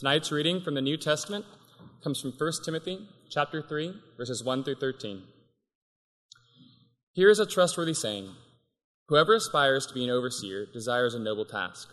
Tonight's 0.00 0.32
reading 0.32 0.62
from 0.62 0.72
the 0.72 0.80
New 0.80 0.96
Testament 0.96 1.44
comes 2.02 2.18
from 2.18 2.32
1 2.32 2.52
Timothy 2.64 3.06
chapter 3.28 3.60
3 3.60 3.92
verses 4.16 4.42
1 4.42 4.64
through 4.64 4.76
13. 4.76 5.24
Here 7.12 7.28
is 7.28 7.38
a 7.38 7.44
trustworthy 7.44 7.92
saying: 7.92 8.30
Whoever 9.08 9.34
aspires 9.34 9.84
to 9.86 9.92
be 9.92 10.02
an 10.02 10.08
overseer 10.08 10.64
desires 10.64 11.14
a 11.14 11.18
noble 11.18 11.44
task. 11.44 11.90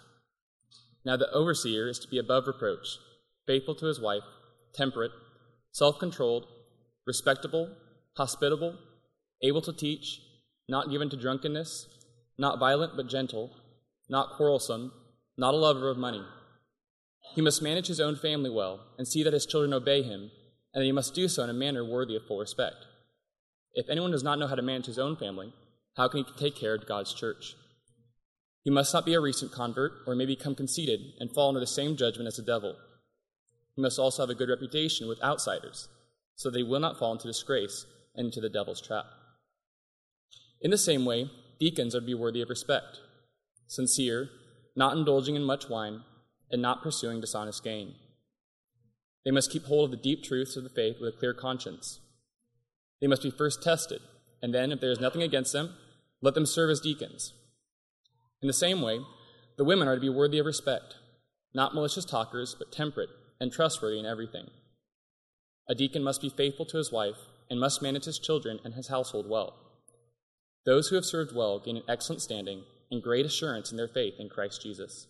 Now 1.04 1.18
the 1.18 1.30
overseer 1.34 1.90
is 1.90 2.00
to 2.00 2.08
be 2.08 2.18
above 2.18 2.48
reproach, 2.48 2.98
faithful 3.46 3.76
to 3.76 3.88
his 3.88 4.00
wife, 4.00 4.24
temperate, 4.74 5.12
self-controlled, 5.74 6.48
respectable, 7.06 7.76
hospitable, 8.16 8.76
able 9.44 9.62
to 9.64 9.74
teach, 9.74 10.22
not 10.70 10.90
given 10.90 11.10
to 11.10 11.18
drunkenness, 11.18 11.90
not 12.38 12.58
violent 12.58 12.96
but 12.96 13.10
gentle, 13.10 13.52
not 14.08 14.38
quarrelsome, 14.38 14.94
not 15.38 15.54
a 15.54 15.58
lover 15.58 15.90
of 15.90 15.98
money. 15.98 16.24
He 17.36 17.42
must 17.42 17.62
manage 17.62 17.88
his 17.88 18.00
own 18.00 18.16
family 18.16 18.50
well 18.50 18.80
and 18.98 19.08
see 19.08 19.24
that 19.24 19.34
his 19.34 19.46
children 19.46 19.74
obey 19.74 20.02
him, 20.02 20.32
and 20.74 20.82
that 20.82 20.86
he 20.86 20.92
must 20.92 21.14
do 21.14 21.28
so 21.28 21.44
in 21.44 21.50
a 21.50 21.54
manner 21.54 21.86
worthy 21.86 22.16
of 22.16 22.26
full 22.26 22.40
respect. 22.40 22.78
If 23.74 23.90
anyone 23.90 24.12
does 24.12 24.24
not 24.24 24.40
know 24.40 24.48
how 24.48 24.56
to 24.56 24.62
manage 24.62 24.88
his 24.88 25.00
own 25.00 25.16
family, 25.16 25.54
how 25.96 26.08
can 26.08 26.24
he 26.24 26.32
take 26.38 26.56
care 26.56 26.76
of 26.76 26.88
God's 26.88 27.14
church? 27.14 27.56
He 28.64 28.72
must 28.72 28.94
not 28.94 29.06
be 29.06 29.14
a 29.14 29.20
recent 29.20 29.52
convert 29.52 29.94
or 30.06 30.16
may 30.16 30.26
become 30.26 30.56
conceited 30.56 31.00
and 31.20 31.32
fall 31.32 31.50
under 31.50 31.60
the 31.60 31.68
same 31.68 31.96
judgment 31.96 32.28
as 32.28 32.36
the 32.36 32.44
devil. 32.44 32.76
He 33.76 33.82
must 33.82 34.00
also 34.00 34.24
have 34.24 34.30
a 34.30 34.36
good 34.36 34.50
reputation 34.50 35.08
with 35.08 35.24
outsiders, 35.24 35.88
so 36.36 36.50
that 36.50 36.58
he 36.58 36.64
will 36.64 36.80
not 36.80 36.98
fall 36.98 37.14
into 37.14 37.28
disgrace 37.28 37.86
and 38.16 38.26
into 38.26 38.42
the 38.42 38.50
devil's 38.50 38.82
trap. 38.82 39.06
In 40.60 40.72
the 40.72 40.78
same 40.78 41.06
way, 41.06 41.30
deacons 41.60 41.96
are 41.96 42.00
to 42.00 42.06
be 42.06 42.14
worthy 42.14 42.42
of 42.42 42.50
respect, 42.50 43.00
sincere, 43.68 44.30
not 44.76 44.98
indulging 44.98 45.36
in 45.36 45.44
much 45.44 45.70
wine, 45.70 46.02
and 46.52 46.62
not 46.62 46.82
pursuing 46.82 47.22
dishonest 47.22 47.64
gain. 47.64 47.96
They 49.26 49.32
must 49.32 49.52
keep 49.52 49.66
hold 49.66 49.86
of 49.86 49.92
the 49.92 50.04
deep 50.04 50.24
truths 50.24 50.56
of 50.56 50.64
the 50.64 50.70
faith 50.70 50.98
with 51.00 51.14
a 51.14 51.18
clear 51.18 51.34
conscience. 51.34 52.00
They 53.02 53.08
must 53.08 53.24
be 53.24 53.32
first 53.32 53.62
tested, 53.62 54.02
and 54.42 54.54
then, 54.54 54.72
if 54.72 54.80
there 54.80 54.92
is 54.92 55.00
nothing 55.00 55.22
against 55.22 55.54
them, 55.54 55.76
let 56.22 56.34
them 56.34 56.46
serve 56.46 56.70
as 56.70 56.80
deacons. 56.80 57.34
In 58.42 58.48
the 58.48 58.54
same 58.54 58.82
way, 58.82 59.00
the 59.58 59.64
women 59.64 59.88
are 59.88 59.96
to 59.96 60.02
be 60.02 60.10
worthy 60.10 60.40
of 60.40 60.46
respect, 60.46 60.96
not 61.54 61.74
malicious 61.74 62.06
talkers, 62.06 62.56
but 62.58 62.72
temperate 62.72 63.10
and 63.40 63.52
trustworthy 63.52 64.00
in 64.00 64.06
everything. 64.06 64.50
A 65.68 65.76
deacon 65.76 66.04
must 66.04 66.22
be 66.22 66.30
faithful 66.30 66.66
to 66.68 66.78
his 66.78 66.92
wife 66.92 67.18
and 67.50 67.60
must 67.60 67.82
manage 67.82 68.06
his 68.06 68.20
children 68.20 68.60
and 68.64 68.74
his 68.74 68.88
household 68.88 69.30
well. 69.30 69.56
Those 70.66 70.88
who 70.88 70.96
have 70.96 71.06
served 71.06 71.36
well 71.36 71.60
gain 71.60 71.78
an 71.78 71.84
excellent 71.88 72.22
standing 72.22 72.64
and 72.92 73.04
great 73.04 73.26
assurance 73.26 73.72
in 73.72 73.78
their 73.78 73.88
faith 73.88 74.16
in 74.20 74.30
Christ 74.30 74.62
Jesus. 74.62 75.08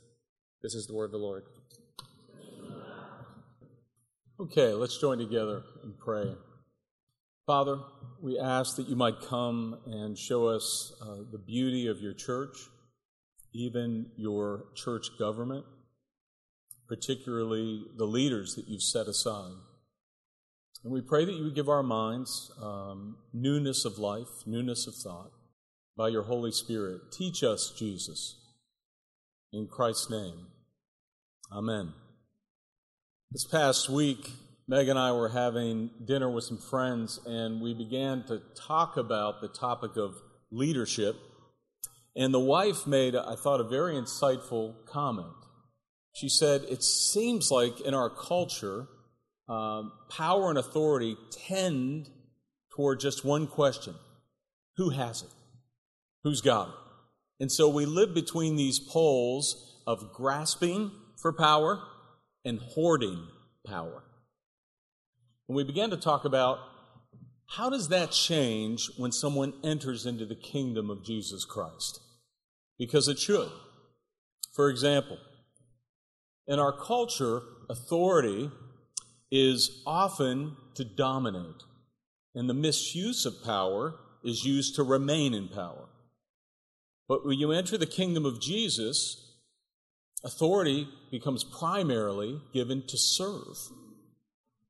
This 0.62 0.74
is 0.74 0.88
the 0.88 0.94
word 0.94 1.06
of 1.06 1.12
the 1.12 1.18
Lord. 1.18 1.44
Okay, 4.40 4.74
let's 4.74 5.00
join 5.00 5.18
together 5.18 5.64
and 5.84 5.98
pray. 5.98 6.36
Father, 7.46 7.80
we 8.22 8.38
ask 8.38 8.76
that 8.76 8.88
you 8.88 8.96
might 8.96 9.22
come 9.22 9.80
and 9.86 10.18
show 10.18 10.48
us 10.48 10.94
uh, 11.02 11.24
the 11.32 11.38
beauty 11.38 11.88
of 11.88 12.02
your 12.02 12.14
church, 12.14 12.58
even 13.54 14.08
your 14.16 14.66
church 14.76 15.08
government, 15.18 15.66
particularly 16.88 17.86
the 17.96 18.06
leaders 18.06 18.56
that 18.56 18.68
you've 18.68 18.84
set 18.84 19.08
aside. 19.08 19.54
And 20.84 20.92
we 20.92 21.02
pray 21.02 21.26
that 21.26 21.34
you 21.34 21.44
would 21.44 21.56
give 21.56 21.70
our 21.70 21.84
minds 21.84 22.52
um, 22.62 23.18
newness 23.34 23.86
of 23.86 23.98
life, 23.98 24.46
newness 24.46 24.88
of 24.88 24.96
thought 24.96 25.32
by 25.96 26.10
your 26.10 26.24
Holy 26.24 26.52
Spirit. 26.52 27.12
Teach 27.12 27.44
us, 27.44 27.74
Jesus. 27.78 28.37
In 29.54 29.68
Christ's 29.68 30.10
name, 30.10 30.48
Amen. 31.54 31.94
This 33.32 33.46
past 33.46 33.90
week, 33.90 34.30
Meg 34.68 34.90
and 34.90 35.00
I 35.00 35.14
were 35.14 35.30
having 35.30 35.90
dinner 36.04 36.30
with 36.30 36.44
some 36.44 36.58
friends, 36.58 37.22
and 37.26 37.62
we 37.62 37.74
began 37.74 38.24
to 38.26 38.42
talk 38.68 38.98
about 38.98 39.40
the 39.40 39.48
topic 39.48 39.96
of 39.96 40.16
leadership. 40.52 41.16
And 42.14 42.34
the 42.34 42.40
wife 42.42 42.86
made, 42.86 43.16
I 43.16 43.36
thought, 43.36 43.62
a 43.62 43.64
very 43.64 43.94
insightful 43.94 44.86
comment. 44.86 45.28
She 46.14 46.28
said, 46.28 46.64
It 46.70 46.84
seems 46.84 47.50
like 47.50 47.80
in 47.80 47.94
our 47.94 48.10
culture, 48.10 48.88
um, 49.48 49.94
power 50.10 50.50
and 50.50 50.58
authority 50.58 51.16
tend 51.48 52.10
toward 52.76 53.00
just 53.00 53.24
one 53.24 53.48
question 53.48 53.96
Who 54.76 54.90
has 54.90 55.22
it? 55.22 55.30
Who's 56.26 56.42
got 56.42 56.68
it? 56.68 56.87
And 57.40 57.52
so 57.52 57.70
we 57.70 57.86
live 57.86 58.14
between 58.14 58.56
these 58.56 58.80
poles 58.80 59.82
of 59.86 60.14
grasping 60.14 60.92
for 61.18 61.32
power 61.32 61.82
and 62.44 62.60
hoarding 62.60 63.28
power. 63.66 64.04
And 65.48 65.56
we 65.56 65.64
began 65.64 65.90
to 65.92 65.98
talk 65.98 66.26
about 66.26 66.60
how 67.48 67.70
does 67.70 67.90
that 67.90 68.12
change 68.12 68.90
when 68.98 69.12
someone 69.12 69.54
enters 69.64 70.06
into 70.06 70.26
the 70.26 70.36
kingdom 70.36 70.90
of 70.90 71.06
Jesus 71.06 71.46
Christ? 71.46 72.00
Because 72.78 73.08
it 73.08 73.20
should. 73.20 73.50
For 74.54 74.70
example, 74.70 75.18
in 76.48 76.60
our 76.60 76.74
culture, 76.74 77.42
authority 77.70 78.52
is 79.32 79.82
often 79.86 80.56
to 80.76 80.84
dominate, 80.84 81.64
and 82.34 82.50
the 82.50 82.54
misuse 82.54 83.26
of 83.26 83.44
power 83.44 83.96
is 84.24 84.46
used 84.46 84.76
to 84.76 84.84
remain 84.84 85.34
in 85.34 85.48
power. 85.48 85.90
But 87.08 87.26
when 87.26 87.40
you 87.40 87.52
enter 87.52 87.78
the 87.78 87.86
kingdom 87.86 88.26
of 88.26 88.42
Jesus, 88.42 89.36
authority 90.24 90.88
becomes 91.10 91.44
primarily 91.44 92.42
given 92.54 92.84
to 92.88 92.98
serve. 92.98 93.58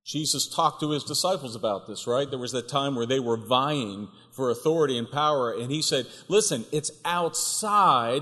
Jesus 0.05 0.47
talked 0.47 0.79
to 0.79 0.91
his 0.91 1.03
disciples 1.03 1.55
about 1.55 1.87
this, 1.87 2.07
right? 2.07 2.29
There 2.29 2.39
was 2.39 2.53
that 2.53 2.69
time 2.69 2.95
where 2.95 3.05
they 3.05 3.19
were 3.19 3.35
vying 3.35 4.07
for 4.31 4.49
authority 4.49 4.97
and 4.97 5.11
power, 5.11 5.51
and 5.51 5.69
he 5.69 5.81
said, 5.81 6.05
Listen, 6.29 6.65
it's 6.71 6.91
outside 7.03 8.21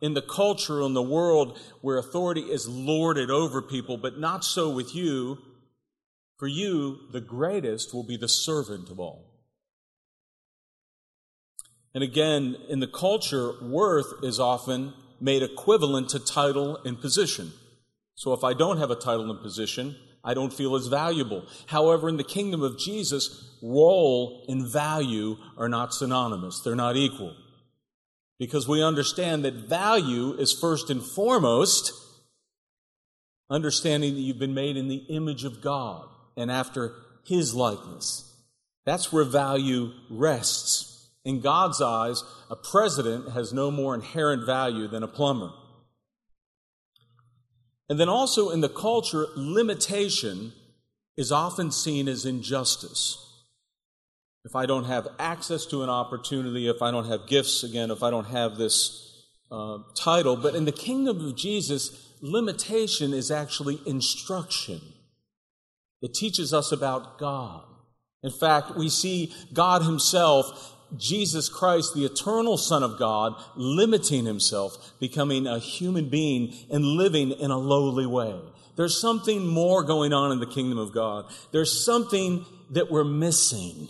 in 0.00 0.14
the 0.14 0.22
culture 0.22 0.80
in 0.82 0.94
the 0.94 1.02
world 1.02 1.58
where 1.80 1.98
authority 1.98 2.42
is 2.42 2.68
lorded 2.68 3.30
over 3.30 3.62
people, 3.62 3.96
but 3.96 4.18
not 4.18 4.44
so 4.44 4.70
with 4.70 4.94
you. 4.94 5.38
For 6.36 6.46
you, 6.46 6.98
the 7.12 7.20
greatest 7.20 7.94
will 7.94 8.02
be 8.02 8.16
the 8.16 8.28
servant 8.28 8.90
of 8.90 9.00
all. 9.00 9.33
And 11.94 12.02
again, 12.02 12.56
in 12.68 12.80
the 12.80 12.88
culture, 12.88 13.52
worth 13.62 14.24
is 14.24 14.40
often 14.40 14.92
made 15.20 15.42
equivalent 15.42 16.08
to 16.10 16.18
title 16.18 16.76
and 16.84 17.00
position. 17.00 17.52
So 18.16 18.32
if 18.32 18.42
I 18.42 18.52
don't 18.52 18.78
have 18.78 18.90
a 18.90 18.96
title 18.96 19.30
and 19.30 19.40
position, 19.40 19.96
I 20.24 20.34
don't 20.34 20.52
feel 20.52 20.74
as 20.74 20.86
valuable. 20.86 21.44
However, 21.66 22.08
in 22.08 22.16
the 22.16 22.24
kingdom 22.24 22.62
of 22.62 22.78
Jesus, 22.78 23.56
role 23.62 24.44
and 24.48 24.66
value 24.66 25.36
are 25.56 25.68
not 25.68 25.94
synonymous. 25.94 26.60
They're 26.60 26.74
not 26.74 26.96
equal. 26.96 27.34
Because 28.38 28.66
we 28.66 28.82
understand 28.82 29.44
that 29.44 29.54
value 29.54 30.32
is 30.32 30.52
first 30.52 30.90
and 30.90 31.02
foremost 31.02 31.92
understanding 33.50 34.14
that 34.14 34.20
you've 34.20 34.38
been 34.38 34.54
made 34.54 34.76
in 34.76 34.88
the 34.88 35.04
image 35.08 35.44
of 35.44 35.60
God 35.60 36.08
and 36.36 36.50
after 36.50 36.94
His 37.24 37.54
likeness. 37.54 38.32
That's 38.84 39.12
where 39.12 39.24
value 39.24 39.92
rests. 40.10 40.93
In 41.24 41.40
God's 41.40 41.80
eyes, 41.80 42.22
a 42.50 42.56
president 42.56 43.30
has 43.30 43.52
no 43.52 43.70
more 43.70 43.94
inherent 43.94 44.44
value 44.44 44.86
than 44.86 45.02
a 45.02 45.08
plumber. 45.08 45.50
And 47.88 47.98
then 47.98 48.08
also 48.08 48.50
in 48.50 48.60
the 48.60 48.68
culture, 48.68 49.26
limitation 49.36 50.52
is 51.16 51.32
often 51.32 51.70
seen 51.70 52.08
as 52.08 52.24
injustice. 52.24 53.18
If 54.44 54.54
I 54.54 54.66
don't 54.66 54.84
have 54.84 55.08
access 55.18 55.64
to 55.66 55.82
an 55.82 55.88
opportunity, 55.88 56.68
if 56.68 56.82
I 56.82 56.90
don't 56.90 57.06
have 57.06 57.26
gifts, 57.26 57.62
again, 57.62 57.90
if 57.90 58.02
I 58.02 58.10
don't 58.10 58.26
have 58.26 58.56
this 58.56 59.26
uh, 59.50 59.78
title, 59.94 60.36
but 60.36 60.54
in 60.54 60.66
the 60.66 60.72
kingdom 60.72 61.26
of 61.26 61.36
Jesus, 61.36 62.10
limitation 62.20 63.14
is 63.14 63.30
actually 63.30 63.80
instruction. 63.86 64.80
It 66.02 66.12
teaches 66.12 66.52
us 66.52 66.72
about 66.72 67.18
God. 67.18 67.64
In 68.22 68.30
fact, 68.30 68.76
we 68.76 68.88
see 68.88 69.32
God 69.52 69.82
Himself 69.82 70.73
Jesus 70.96 71.48
Christ, 71.48 71.94
the 71.94 72.04
eternal 72.04 72.56
Son 72.56 72.82
of 72.82 72.98
God, 72.98 73.34
limiting 73.56 74.24
himself, 74.24 74.92
becoming 75.00 75.46
a 75.46 75.58
human 75.58 76.08
being, 76.08 76.54
and 76.70 76.84
living 76.84 77.30
in 77.32 77.50
a 77.50 77.58
lowly 77.58 78.06
way. 78.06 78.38
There's 78.76 79.00
something 79.00 79.46
more 79.46 79.84
going 79.84 80.12
on 80.12 80.32
in 80.32 80.40
the 80.40 80.46
kingdom 80.46 80.78
of 80.78 80.92
God. 80.92 81.26
There's 81.52 81.84
something 81.84 82.44
that 82.70 82.90
we're 82.90 83.04
missing. 83.04 83.88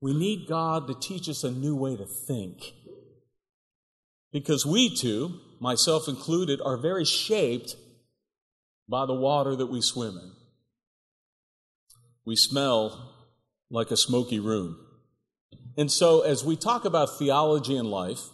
We 0.00 0.14
need 0.14 0.48
God 0.48 0.86
to 0.88 0.94
teach 0.94 1.28
us 1.28 1.44
a 1.44 1.50
new 1.50 1.76
way 1.76 1.96
to 1.96 2.04
think. 2.04 2.72
Because 4.32 4.66
we 4.66 4.94
too, 4.94 5.40
myself 5.60 6.08
included, 6.08 6.60
are 6.64 6.76
very 6.76 7.04
shaped 7.04 7.76
by 8.88 9.06
the 9.06 9.14
water 9.14 9.54
that 9.56 9.66
we 9.66 9.80
swim 9.80 10.18
in. 10.18 10.32
We 12.24 12.36
smell 12.36 13.13
like 13.74 13.90
a 13.90 13.96
smoky 13.96 14.38
room. 14.38 14.78
And 15.76 15.90
so, 15.90 16.20
as 16.20 16.44
we 16.44 16.54
talk 16.56 16.84
about 16.84 17.18
theology 17.18 17.76
and 17.76 17.90
life, 17.90 18.30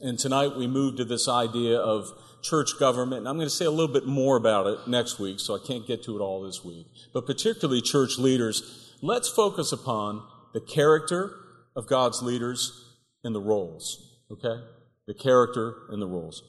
And 0.00 0.18
tonight 0.18 0.56
we 0.56 0.66
move 0.66 0.96
to 0.96 1.04
this 1.04 1.28
idea 1.28 1.78
of 1.78 2.10
church 2.42 2.78
government. 2.78 3.20
And 3.20 3.28
I'm 3.28 3.36
going 3.36 3.46
to 3.46 3.54
say 3.54 3.66
a 3.66 3.70
little 3.70 3.92
bit 3.92 4.06
more 4.06 4.36
about 4.36 4.66
it 4.66 4.88
next 4.88 5.18
week, 5.18 5.40
so 5.40 5.54
I 5.54 5.58
can't 5.66 5.86
get 5.86 6.02
to 6.04 6.16
it 6.16 6.20
all 6.20 6.42
this 6.42 6.64
week. 6.64 6.86
But 7.12 7.26
particularly 7.26 7.82
church 7.82 8.18
leaders, 8.18 8.96
let's 9.02 9.28
focus 9.28 9.72
upon 9.72 10.26
the 10.54 10.60
character 10.60 11.34
of 11.76 11.86
God's 11.86 12.22
leaders 12.22 12.96
and 13.22 13.34
the 13.34 13.40
roles. 13.40 14.22
Okay? 14.30 14.62
The 15.06 15.14
character 15.14 15.74
and 15.90 16.00
the 16.00 16.06
roles. 16.06 16.42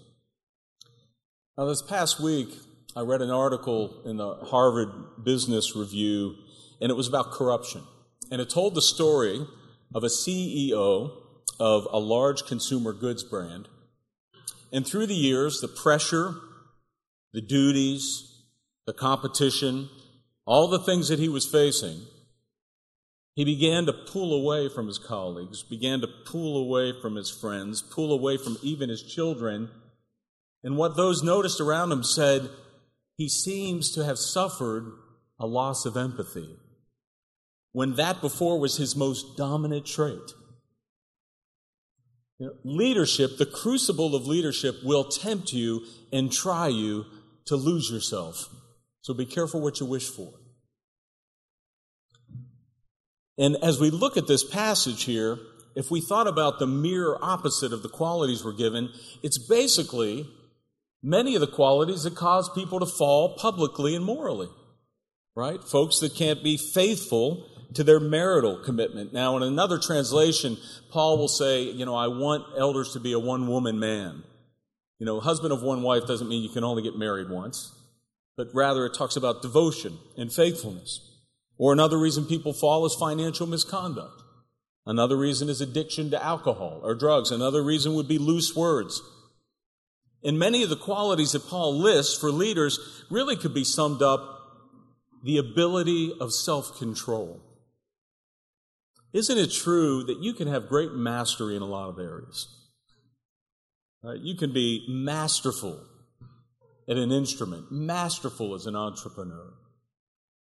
Now, 1.57 1.65
this 1.65 1.81
past 1.81 2.21
week, 2.21 2.49
I 2.95 3.01
read 3.01 3.21
an 3.21 3.29
article 3.29 4.01
in 4.05 4.15
the 4.17 4.35
Harvard 4.35 4.89
Business 5.23 5.75
Review, 5.75 6.35
and 6.79 6.89
it 6.89 6.95
was 6.95 7.09
about 7.09 7.31
corruption. 7.31 7.81
And 8.31 8.41
it 8.41 8.49
told 8.49 8.73
the 8.73 8.81
story 8.81 9.45
of 9.93 10.03
a 10.03 10.07
CEO 10.07 11.11
of 11.59 11.87
a 11.91 11.99
large 11.99 12.45
consumer 12.45 12.93
goods 12.93 13.23
brand. 13.23 13.67
And 14.71 14.87
through 14.87 15.07
the 15.07 15.13
years, 15.13 15.59
the 15.59 15.67
pressure, 15.67 16.35
the 17.33 17.41
duties, 17.41 18.43
the 18.87 18.93
competition, 18.93 19.89
all 20.45 20.67
the 20.67 20.79
things 20.79 21.09
that 21.09 21.19
he 21.19 21.29
was 21.29 21.45
facing, 21.45 22.01
he 23.35 23.45
began 23.45 23.85
to 23.85 23.93
pull 23.93 24.33
away 24.33 24.69
from 24.69 24.87
his 24.87 24.97
colleagues, 24.97 25.63
began 25.63 26.01
to 26.01 26.07
pull 26.25 26.57
away 26.57 26.93
from 27.01 27.15
his 27.15 27.29
friends, 27.29 27.81
pull 27.81 28.11
away 28.11 28.37
from 28.37 28.57
even 28.61 28.89
his 28.89 29.03
children. 29.03 29.69
And 30.63 30.77
what 30.77 30.97
those 30.97 31.23
noticed 31.23 31.61
around 31.61 31.91
him 31.91 32.03
said, 32.03 32.49
he 33.17 33.29
seems 33.29 33.91
to 33.91 34.03
have 34.03 34.17
suffered 34.17 34.91
a 35.39 35.45
loss 35.45 35.85
of 35.85 35.95
empathy, 35.95 36.57
when 37.73 37.95
that 37.95 38.21
before 38.21 38.59
was 38.59 38.77
his 38.77 38.95
most 38.95 39.37
dominant 39.37 39.85
trait. 39.85 40.33
You 42.39 42.47
know, 42.47 42.53
leadership, 42.63 43.37
the 43.37 43.45
crucible 43.45 44.15
of 44.15 44.25
leadership, 44.25 44.77
will 44.83 45.03
tempt 45.03 45.53
you 45.53 45.85
and 46.11 46.31
try 46.31 46.67
you 46.67 47.05
to 47.45 47.55
lose 47.55 47.89
yourself. 47.91 48.49
So 49.01 49.13
be 49.13 49.25
careful 49.25 49.61
what 49.61 49.79
you 49.79 49.85
wish 49.85 50.09
for. 50.09 50.33
And 53.37 53.57
as 53.63 53.79
we 53.79 53.89
look 53.89 54.17
at 54.17 54.27
this 54.27 54.43
passage 54.43 55.03
here, 55.03 55.37
if 55.75 55.89
we 55.89 56.01
thought 56.01 56.27
about 56.27 56.59
the 56.59 56.67
mirror 56.67 57.17
opposite 57.21 57.73
of 57.73 57.81
the 57.81 57.89
qualities 57.89 58.43
we're 58.43 58.53
given, 58.53 58.89
it's 59.23 59.37
basically 59.37 60.27
many 61.01 61.35
of 61.35 61.41
the 61.41 61.47
qualities 61.47 62.03
that 62.03 62.15
cause 62.15 62.49
people 62.53 62.79
to 62.79 62.85
fall 62.85 63.35
publicly 63.35 63.95
and 63.95 64.03
morally. 64.03 64.49
Right? 65.35 65.63
Folks 65.63 65.99
that 65.99 66.13
can't 66.13 66.43
be 66.43 66.57
faithful 66.57 67.50
to 67.75 67.83
their 67.83 67.99
marital 67.99 68.57
commitment. 68.57 69.13
Now, 69.13 69.37
in 69.37 69.43
another 69.43 69.77
translation, 69.77 70.57
Paul 70.89 71.17
will 71.17 71.27
say, 71.27 71.63
you 71.63 71.85
know, 71.85 71.95
I 71.95 72.07
want 72.07 72.45
elders 72.57 72.93
to 72.93 72.99
be 72.99 73.13
a 73.13 73.19
one 73.19 73.47
woman 73.47 73.79
man. 73.79 74.23
You 74.99 75.05
know, 75.05 75.19
husband 75.19 75.53
of 75.53 75.63
one 75.63 75.81
wife 75.81 76.05
doesn't 76.05 76.27
mean 76.27 76.43
you 76.43 76.49
can 76.49 76.63
only 76.63 76.83
get 76.83 76.97
married 76.97 77.29
once, 77.29 77.73
but 78.37 78.49
rather 78.53 78.85
it 78.85 78.93
talks 78.93 79.15
about 79.15 79.41
devotion 79.41 79.97
and 80.17 80.31
faithfulness. 80.31 81.07
Or 81.57 81.73
another 81.73 81.97
reason 81.97 82.25
people 82.25 82.53
fall 82.53 82.85
is 82.85 82.95
financial 82.95 83.47
misconduct. 83.47 84.21
Another 84.85 85.15
reason 85.15 85.47
is 85.47 85.61
addiction 85.61 86.09
to 86.11 86.23
alcohol 86.23 86.81
or 86.83 86.95
drugs. 86.95 87.31
Another 87.31 87.63
reason 87.63 87.93
would 87.93 88.07
be 88.07 88.17
loose 88.17 88.55
words. 88.55 89.01
And 90.23 90.37
many 90.37 90.63
of 90.63 90.69
the 90.69 90.75
qualities 90.75 91.31
that 91.31 91.47
Paul 91.47 91.79
lists 91.79 92.17
for 92.17 92.31
leaders 92.31 93.05
really 93.09 93.35
could 93.35 93.53
be 93.53 93.63
summed 93.63 94.01
up 94.01 94.39
the 95.23 95.37
ability 95.37 96.13
of 96.19 96.33
self 96.33 96.77
control. 96.77 97.41
Isn't 99.13 99.37
it 99.37 99.51
true 99.51 100.03
that 100.03 100.19
you 100.21 100.33
can 100.33 100.47
have 100.47 100.69
great 100.69 100.93
mastery 100.93 101.55
in 101.55 101.61
a 101.61 101.67
lot 101.67 101.89
of 101.89 101.99
areas? 101.99 102.47
Uh, 104.03 104.13
you 104.13 104.35
can 104.35 104.53
be 104.53 104.85
masterful 104.87 105.79
at 106.89 106.97
an 106.97 107.11
instrument, 107.11 107.71
masterful 107.71 108.55
as 108.55 108.65
an 108.65 108.75
entrepreneur, 108.75 109.53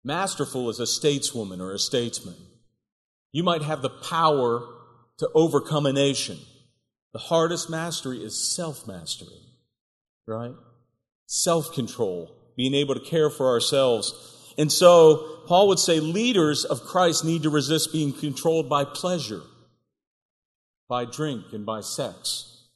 masterful 0.03 0.69
as 0.69 0.79
a 0.79 0.83
stateswoman 0.83 1.59
or 1.59 1.73
a 1.73 1.79
statesman. 1.79 2.35
You 3.31 3.43
might 3.43 3.61
have 3.61 3.81
the 3.81 3.89
power 3.89 4.67
to 5.17 5.29
overcome 5.35 5.85
a 5.85 5.93
nation. 5.93 6.39
The 7.13 7.19
hardest 7.19 7.69
mastery 7.69 8.23
is 8.23 8.55
self 8.55 8.87
mastery, 8.87 9.41
right? 10.25 10.55
Self 11.27 11.73
control, 11.73 12.35
being 12.55 12.73
able 12.73 12.95
to 12.95 13.01
care 13.01 13.29
for 13.29 13.49
ourselves 13.49 14.41
and 14.57 14.71
so, 14.71 15.40
Paul 15.51 15.67
would 15.67 15.79
say 15.79 15.99
leaders 15.99 16.63
of 16.63 16.85
Christ 16.85 17.25
need 17.25 17.43
to 17.43 17.49
resist 17.49 17.91
being 17.91 18.13
controlled 18.13 18.69
by 18.69 18.85
pleasure, 18.85 19.41
by 20.87 21.03
drink, 21.03 21.43
and 21.51 21.65
by 21.65 21.81
sex, 21.81 22.67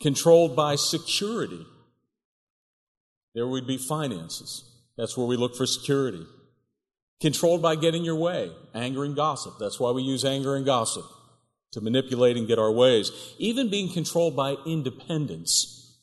controlled 0.00 0.56
by 0.56 0.76
security. 0.76 1.66
There 3.34 3.46
would 3.46 3.66
be 3.66 3.76
finances. 3.76 4.64
That's 4.96 5.18
where 5.18 5.26
we 5.26 5.36
look 5.36 5.54
for 5.54 5.66
security. 5.66 6.24
Controlled 7.20 7.60
by 7.60 7.76
getting 7.76 8.06
your 8.06 8.16
way, 8.16 8.50
anger 8.74 9.04
and 9.04 9.14
gossip. 9.14 9.56
That's 9.60 9.78
why 9.78 9.90
we 9.90 10.00
use 10.00 10.24
anger 10.24 10.56
and 10.56 10.64
gossip 10.64 11.04
to 11.72 11.82
manipulate 11.82 12.38
and 12.38 12.48
get 12.48 12.58
our 12.58 12.72
ways. 12.72 13.12
Even 13.36 13.68
being 13.68 13.92
controlled 13.92 14.34
by 14.34 14.56
independence, 14.64 15.98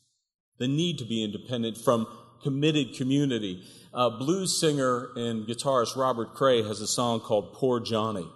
the 0.59 0.67
need 0.67 0.99
to 0.99 1.05
be 1.05 1.23
independent 1.23 1.79
from 1.79 2.05
committed 2.43 2.93
community 2.95 3.63
uh, 3.97 4.11
blues 4.11 4.59
singer 4.61 5.09
and 5.15 5.47
guitarist 5.47 5.97
Robert 5.97 6.35
Cray 6.35 6.61
has 6.61 6.79
a 6.81 6.87
song 6.87 7.19
called 7.19 7.53
Poor 7.53 7.79
Johnny. 7.79 8.29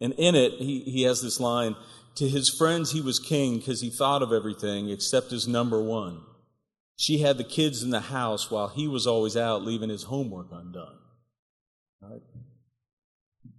And 0.00 0.14
in 0.14 0.34
it, 0.34 0.54
he, 0.54 0.80
he 0.80 1.02
has 1.02 1.20
this 1.20 1.38
line 1.38 1.76
To 2.16 2.26
his 2.26 2.48
friends, 2.48 2.92
he 2.92 3.02
was 3.02 3.18
king 3.18 3.58
because 3.58 3.82
he 3.82 3.90
thought 3.90 4.22
of 4.22 4.32
everything 4.32 4.88
except 4.88 5.30
his 5.30 5.46
number 5.46 5.82
one. 5.82 6.22
She 6.96 7.18
had 7.18 7.36
the 7.36 7.44
kids 7.44 7.82
in 7.82 7.90
the 7.90 8.00
house 8.00 8.50
while 8.50 8.68
he 8.68 8.88
was 8.88 9.06
always 9.06 9.36
out 9.36 9.62
leaving 9.62 9.90
his 9.90 10.04
homework 10.04 10.48
undone. 10.50 10.96
Right? 12.00 12.22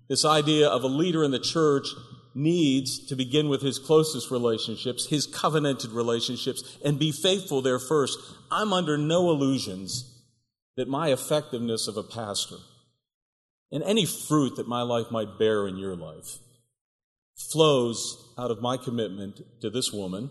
This 0.10 0.26
idea 0.26 0.68
of 0.68 0.84
a 0.84 0.88
leader 0.88 1.24
in 1.24 1.30
the 1.30 1.40
church 1.40 1.88
needs 2.34 3.06
to 3.08 3.16
begin 3.16 3.48
with 3.48 3.62
his 3.62 3.78
closest 3.78 4.32
relationships, 4.32 5.08
his 5.08 5.28
covenanted 5.28 5.92
relationships, 5.92 6.78
and 6.84 6.98
be 6.98 7.12
faithful 7.12 7.62
there 7.62 7.80
first. 7.80 8.18
I'm 8.50 8.74
under 8.74 8.98
no 8.98 9.30
illusions 9.30 10.17
that 10.78 10.88
my 10.88 11.10
effectiveness 11.10 11.88
of 11.88 11.98
a 11.98 12.04
pastor 12.04 12.58
and 13.72 13.84
any 13.84 14.06
fruit 14.06 14.56
that 14.56 14.68
my 14.68 14.82
life 14.84 15.08
might 15.12 15.38
bear 15.38 15.68
in 15.68 15.78
your 15.78 15.96
life 15.96 16.38
flows 17.36 18.34
out 18.38 18.52
of 18.52 18.62
my 18.62 18.78
commitment 18.78 19.42
to 19.62 19.70
this 19.70 19.92
woman, 19.92 20.30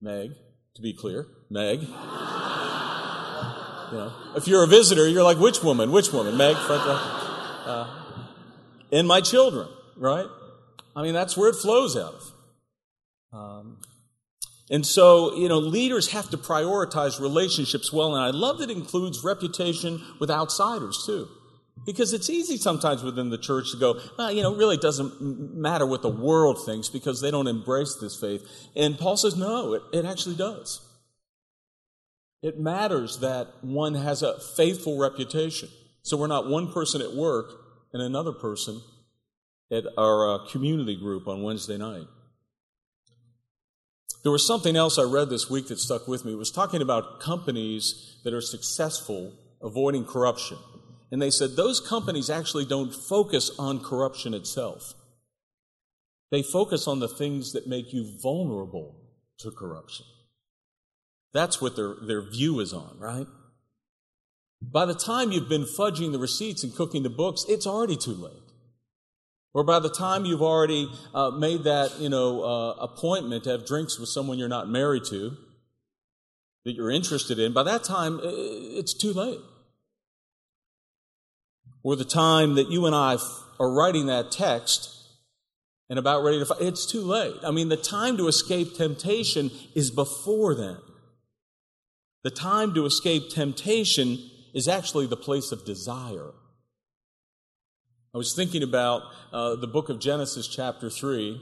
Meg, 0.00 0.30
to 0.74 0.82
be 0.82 0.94
clear, 0.94 1.26
Meg. 1.50 1.80
you 1.82 1.88
know, 3.98 4.12
if 4.36 4.48
you're 4.48 4.64
a 4.64 4.68
visitor, 4.68 5.06
you're 5.08 5.22
like, 5.22 5.38
which 5.38 5.62
woman? 5.62 5.92
Which 5.92 6.12
woman? 6.12 6.36
Meg, 6.36 6.56
front 6.56 6.86
row. 6.86 6.94
Uh, 7.66 7.88
and 8.92 9.06
my 9.06 9.20
children, 9.20 9.68
right? 9.96 10.26
I 10.94 11.02
mean, 11.02 11.14
that's 11.14 11.36
where 11.36 11.50
it 11.50 11.56
flows 11.56 11.96
out 11.96 12.14
of. 12.14 12.32
Um, 13.32 13.78
and 14.70 14.84
so, 14.84 15.34
you 15.36 15.48
know, 15.48 15.58
leaders 15.58 16.10
have 16.10 16.30
to 16.30 16.36
prioritize 16.36 17.20
relationships 17.20 17.92
well, 17.92 18.14
and 18.14 18.24
I 18.24 18.30
love 18.30 18.58
that 18.58 18.70
it 18.70 18.76
includes 18.76 19.22
reputation 19.22 20.02
with 20.18 20.30
outsiders 20.30 21.04
too. 21.06 21.28
Because 21.84 22.12
it's 22.12 22.28
easy 22.28 22.56
sometimes 22.56 23.04
within 23.04 23.30
the 23.30 23.38
church 23.38 23.70
to 23.70 23.76
go, 23.76 24.00
well, 24.18 24.32
you 24.32 24.42
know, 24.42 24.54
it 24.54 24.58
really 24.58 24.78
doesn't 24.78 25.20
matter 25.20 25.86
what 25.86 26.02
the 26.02 26.08
world 26.08 26.64
thinks 26.64 26.88
because 26.88 27.20
they 27.20 27.30
don't 27.30 27.46
embrace 27.46 27.96
this 28.00 28.18
faith. 28.18 28.42
And 28.74 28.98
Paul 28.98 29.16
says, 29.16 29.36
no, 29.36 29.74
it, 29.74 29.82
it 29.92 30.04
actually 30.04 30.36
does. 30.36 30.80
It 32.42 32.58
matters 32.58 33.20
that 33.20 33.48
one 33.60 33.94
has 33.94 34.22
a 34.22 34.40
faithful 34.56 34.98
reputation. 34.98 35.68
So 36.02 36.16
we're 36.16 36.26
not 36.26 36.48
one 36.48 36.72
person 36.72 37.02
at 37.02 37.12
work 37.12 37.52
and 37.92 38.02
another 38.02 38.32
person 38.32 38.80
at 39.70 39.84
our 39.96 40.34
uh, 40.34 40.50
community 40.50 40.96
group 40.96 41.28
on 41.28 41.42
Wednesday 41.42 41.76
night. 41.76 42.06
There 44.22 44.32
was 44.32 44.46
something 44.46 44.76
else 44.76 44.98
I 44.98 45.02
read 45.02 45.30
this 45.30 45.48
week 45.48 45.68
that 45.68 45.78
stuck 45.78 46.08
with 46.08 46.24
me. 46.24 46.32
It 46.32 46.38
was 46.38 46.50
talking 46.50 46.82
about 46.82 47.20
companies 47.20 48.16
that 48.24 48.34
are 48.34 48.40
successful 48.40 49.32
avoiding 49.62 50.04
corruption. 50.04 50.58
And 51.10 51.22
they 51.22 51.30
said 51.30 51.50
those 51.54 51.80
companies 51.80 52.28
actually 52.28 52.64
don't 52.64 52.92
focus 52.92 53.50
on 53.58 53.80
corruption 53.80 54.34
itself. 54.34 54.94
They 56.30 56.42
focus 56.42 56.88
on 56.88 56.98
the 56.98 57.08
things 57.08 57.52
that 57.52 57.68
make 57.68 57.92
you 57.92 58.18
vulnerable 58.20 58.96
to 59.38 59.50
corruption. 59.50 60.06
That's 61.32 61.60
what 61.60 61.76
their, 61.76 61.94
their 62.02 62.22
view 62.22 62.60
is 62.60 62.72
on, 62.72 62.96
right? 62.98 63.26
By 64.60 64.86
the 64.86 64.94
time 64.94 65.32
you've 65.32 65.48
been 65.48 65.64
fudging 65.66 66.12
the 66.12 66.18
receipts 66.18 66.64
and 66.64 66.74
cooking 66.74 67.02
the 67.02 67.10
books, 67.10 67.44
it's 67.48 67.66
already 67.66 67.96
too 67.96 68.14
late. 68.14 68.45
Or 69.56 69.64
by 69.64 69.78
the 69.78 69.88
time 69.88 70.26
you've 70.26 70.42
already 70.42 70.92
uh, 71.14 71.30
made 71.30 71.64
that, 71.64 71.98
you 71.98 72.10
know, 72.10 72.42
uh, 72.42 72.72
appointment 72.72 73.44
to 73.44 73.50
have 73.52 73.64
drinks 73.64 73.98
with 73.98 74.10
someone 74.10 74.38
you're 74.38 74.50
not 74.50 74.68
married 74.68 75.04
to, 75.06 75.34
that 76.66 76.74
you're 76.74 76.90
interested 76.90 77.38
in, 77.38 77.54
by 77.54 77.62
that 77.62 77.82
time, 77.82 78.20
it's 78.22 78.92
too 78.92 79.14
late. 79.14 79.40
Or 81.82 81.96
the 81.96 82.04
time 82.04 82.56
that 82.56 82.70
you 82.70 82.84
and 82.84 82.94
I 82.94 83.16
are 83.58 83.72
writing 83.72 84.08
that 84.08 84.30
text 84.30 84.94
and 85.88 85.98
about 85.98 86.22
ready 86.22 86.38
to 86.38 86.44
fight, 86.44 86.60
it's 86.60 86.84
too 86.84 87.00
late. 87.00 87.36
I 87.42 87.50
mean, 87.50 87.70
the 87.70 87.78
time 87.78 88.18
to 88.18 88.28
escape 88.28 88.74
temptation 88.74 89.50
is 89.74 89.90
before 89.90 90.54
then. 90.54 90.76
The 92.24 92.30
time 92.30 92.74
to 92.74 92.84
escape 92.84 93.30
temptation 93.30 94.18
is 94.52 94.68
actually 94.68 95.06
the 95.06 95.16
place 95.16 95.50
of 95.50 95.64
desire. 95.64 96.32
I 98.16 98.18
was 98.18 98.32
thinking 98.32 98.62
about 98.62 99.02
uh, 99.30 99.56
the 99.56 99.66
book 99.66 99.90
of 99.90 99.98
Genesis, 99.98 100.48
chapter 100.48 100.88
3, 100.88 101.38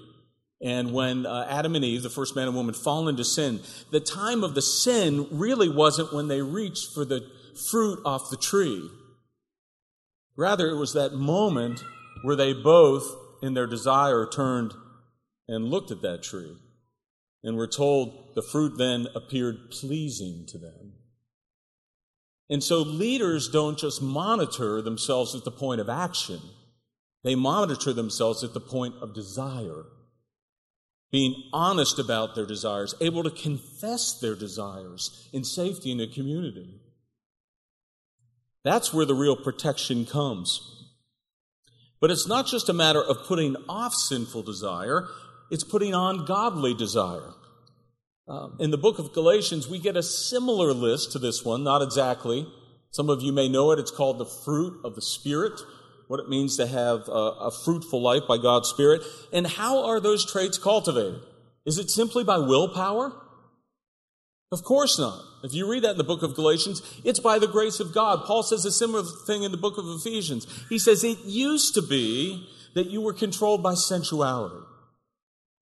and 0.61 0.93
when 0.93 1.25
uh, 1.25 1.47
Adam 1.49 1.76
and 1.76 1.85
Eve, 1.85 2.02
the 2.02 2.11
first 2.11 2.35
man 2.35 2.49
and 2.49 2.57
woman, 2.57 2.75
fall 2.75 3.07
into 3.07 3.23
sin, 3.23 3.61
the 3.93 4.00
time 4.00 4.43
of 4.43 4.57
the 4.57 4.61
sin 4.61 5.28
really 5.31 5.69
wasn't 5.69 6.12
when 6.12 6.26
they 6.26 6.43
reached 6.43 6.93
for 6.93 7.04
the 7.04 7.31
fruit 7.71 8.00
off 8.04 8.28
the 8.28 8.37
tree. 8.37 8.90
Rather, 10.37 10.69
it 10.69 10.76
was 10.76 10.95
that 10.95 11.12
moment 11.12 11.85
where 12.23 12.35
they 12.35 12.52
both, 12.52 13.04
in 13.40 13.54
their 13.54 13.69
desire, 13.69 14.26
turned 14.26 14.75
and 15.47 15.66
looked 15.66 15.93
at 15.93 16.02
that 16.02 16.25
tree. 16.25 16.57
And 17.45 17.57
were 17.57 17.69
told 17.69 18.35
the 18.35 18.43
fruit 18.43 18.78
then 18.78 19.07
appeared 19.14 19.71
pleasing 19.71 20.45
to 20.49 20.59
them. 20.59 20.95
And 22.50 22.64
so 22.64 22.78
leaders 22.78 23.49
don't 23.49 23.78
just 23.78 24.02
monitor 24.02 24.83
themselves 24.83 25.37
at 25.37 25.45
the 25.45 25.52
point 25.52 25.81
of 25.81 25.88
action. 25.88 26.40
They 27.25 27.35
monitor 27.35 27.93
themselves 27.93 28.45
at 28.45 28.52
the 28.52 28.61
point 28.61 28.97
of 29.00 29.14
desire, 29.14 29.87
being 31.11 31.35
honest 31.52 31.99
about 31.99 32.35
their 32.35 32.45
desires, 32.45 32.95
able 33.00 33.25
to 33.25 33.31
confess 33.31 34.12
their 34.21 34.35
desires 34.35 35.28
in 35.33 35.43
safety 35.43 35.90
in 35.90 36.00
a 36.00 36.07
community. 36.07 36.81
That's 38.62 38.93
where 38.93 39.07
the 39.07 39.14
real 39.14 39.37
protection 39.37 40.04
comes. 40.04 40.71
But 41.99 42.11
it's 42.11 42.28
not 42.28 42.47
just 42.47 42.69
a 42.69 42.75
matter 42.75 43.02
of 43.02 43.25
putting 43.26 43.57
off 43.69 43.95
sinful 43.95 44.43
desire, 44.43 45.09
it's 45.50 45.64
putting 45.64 45.95
on 45.95 46.26
godly 46.26 46.75
desire. 46.75 47.33
Uh, 48.28 48.49
in 48.59 48.71
the 48.71 48.78
book 48.78 48.99
of 48.99 49.14
Galatians, 49.14 49.69
we 49.69 49.78
get 49.78 49.97
a 49.97 50.02
similar 50.02 50.73
list 50.73 51.12
to 51.12 51.19
this 51.19 51.43
one, 51.45 51.64
not 51.64 51.81
exactly. 51.81 52.47
Some 52.90 53.09
of 53.09 53.23
you 53.23 53.33
may 53.33 53.49
know 53.49 53.71
it. 53.71 53.78
It's 53.78 53.90
called 53.90 54.19
the 54.19 54.26
fruit 54.26 54.81
of 54.85 54.95
the 54.95 55.02
Spirit 55.02 55.61
what 56.08 56.20
it 56.20 56.28
means 56.28 56.56
to 56.56 56.66
have 56.66 57.08
a, 57.08 57.11
a 57.11 57.50
fruitful 57.50 58.00
life 58.00 58.23
by 58.28 58.38
God's 58.38 58.68
Spirit. 58.68 59.02
And 59.32 59.46
how 59.46 59.84
are 59.84 60.00
those 60.00 60.30
traits 60.30 60.58
cultivated? 60.58 61.20
Is 61.64 61.78
it 61.78 61.90
simply 61.90 62.25
by 62.25 62.38
willpower? 62.38 63.12
Of 64.52 64.62
course 64.62 64.99
not. 64.99 65.20
If 65.42 65.52
you 65.52 65.70
read 65.70 65.82
that 65.84 65.92
in 65.92 65.99
the 65.99 66.04
book 66.04 66.23
of 66.23 66.34
Galatians, 66.34 66.82
it's 67.04 67.20
by 67.20 67.38
the 67.38 67.49
grace 67.49 67.80
of 67.80 67.92
God. 67.92 68.25
Paul 68.25 68.42
says 68.42 68.64
a 68.64 68.70
similar 68.70 69.02
thing 69.26 69.42
in 69.42 69.50
the 69.50 69.58
book 69.58 69.78
of 69.78 69.84
Ephesians. 69.87 70.46
He 70.68 70.78
says 70.78 71.02
it 71.02 71.18
used 71.25 71.75
to 71.75 71.82
be 71.82 72.49
that 72.75 72.87
you 72.87 73.00
were 73.00 73.12
controlled 73.12 73.62
by 73.62 73.75
sensuality. 73.75 74.64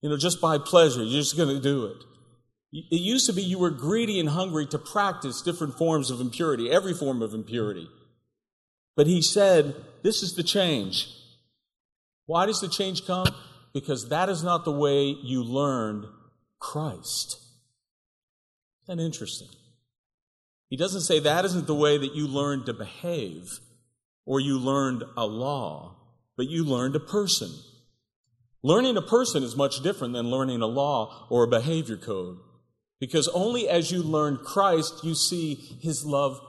You 0.01 0.09
know, 0.09 0.17
just 0.17 0.41
by 0.41 0.57
pleasure. 0.57 1.03
You're 1.03 1.21
just 1.21 1.37
going 1.37 1.55
to 1.55 1.61
do 1.61 1.85
it. 1.85 1.97
It 2.73 3.01
used 3.01 3.25
to 3.27 3.33
be 3.33 3.41
you 3.41 3.59
were 3.59 3.69
greedy 3.69 4.19
and 4.19 4.29
hungry 4.29 4.65
to 4.67 4.79
practice 4.79 5.41
different 5.41 5.77
forms 5.77 6.09
of 6.09 6.19
impurity, 6.19 6.71
every 6.71 6.93
form 6.93 7.21
of 7.21 7.33
impurity. 7.33 7.87
But 8.95 9.07
he 9.07 9.21
said, 9.21 9.75
This 10.03 10.21
is 10.21 10.35
the 10.35 10.43
change. 10.43 11.07
Why 12.25 12.45
does 12.45 12.61
the 12.61 12.67
change 12.67 13.07
come? 13.07 13.27
Because 13.73 14.09
that 14.09 14.29
is 14.29 14.43
not 14.43 14.65
the 14.65 14.71
way 14.71 15.05
you 15.05 15.43
learned 15.43 16.05
Christ. 16.59 17.39
That 18.87 18.99
interesting? 18.99 19.47
He 20.69 20.77
doesn't 20.77 21.01
say 21.01 21.19
that 21.19 21.45
isn't 21.45 21.67
the 21.67 21.75
way 21.75 21.97
that 21.97 22.15
you 22.15 22.27
learned 22.27 22.65
to 22.65 22.73
behave 22.73 23.59
or 24.25 24.39
you 24.39 24.59
learned 24.59 25.03
a 25.15 25.25
law, 25.25 25.95
but 26.35 26.49
you 26.49 26.63
learned 26.63 26.95
a 26.95 26.99
person. 26.99 27.49
Learning 28.61 28.97
a 28.97 29.01
person 29.01 29.43
is 29.43 29.55
much 29.55 29.83
different 29.83 30.13
than 30.13 30.31
learning 30.31 30.61
a 30.61 30.67
law 30.67 31.27
or 31.29 31.43
a 31.43 31.49
behavior 31.49 31.97
code. 31.97 32.37
Because 32.99 33.27
only 33.29 33.67
as 33.67 33.91
you 33.91 34.01
learn 34.01 34.37
Christ, 34.37 35.03
you 35.03 35.15
see 35.15 35.55
his 35.81 36.05
love 36.05 36.39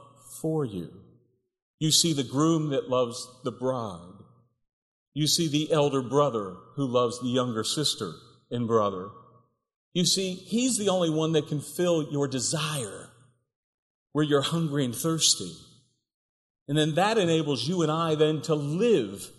for 0.40 0.64
you. 0.64 1.03
You 1.84 1.90
see 1.90 2.14
the 2.14 2.24
groom 2.24 2.70
that 2.70 2.88
loves 2.88 3.28
the 3.44 3.52
bride. 3.52 4.22
You 5.12 5.26
see 5.26 5.48
the 5.48 5.70
elder 5.70 6.00
brother 6.00 6.56
who 6.76 6.86
loves 6.86 7.20
the 7.20 7.28
younger 7.28 7.62
sister 7.62 8.14
and 8.50 8.66
brother. 8.66 9.10
You 9.92 10.06
see, 10.06 10.32
he's 10.32 10.78
the 10.78 10.88
only 10.88 11.10
one 11.10 11.32
that 11.32 11.46
can 11.46 11.60
fill 11.60 12.10
your 12.10 12.26
desire 12.26 13.10
where 14.12 14.24
you're 14.24 14.40
hungry 14.40 14.86
and 14.86 14.96
thirsty. 14.96 15.52
And 16.68 16.78
then 16.78 16.94
that 16.94 17.18
enables 17.18 17.68
you 17.68 17.82
and 17.82 17.92
I 17.92 18.14
then 18.14 18.40
to 18.44 18.54
live 18.54 19.30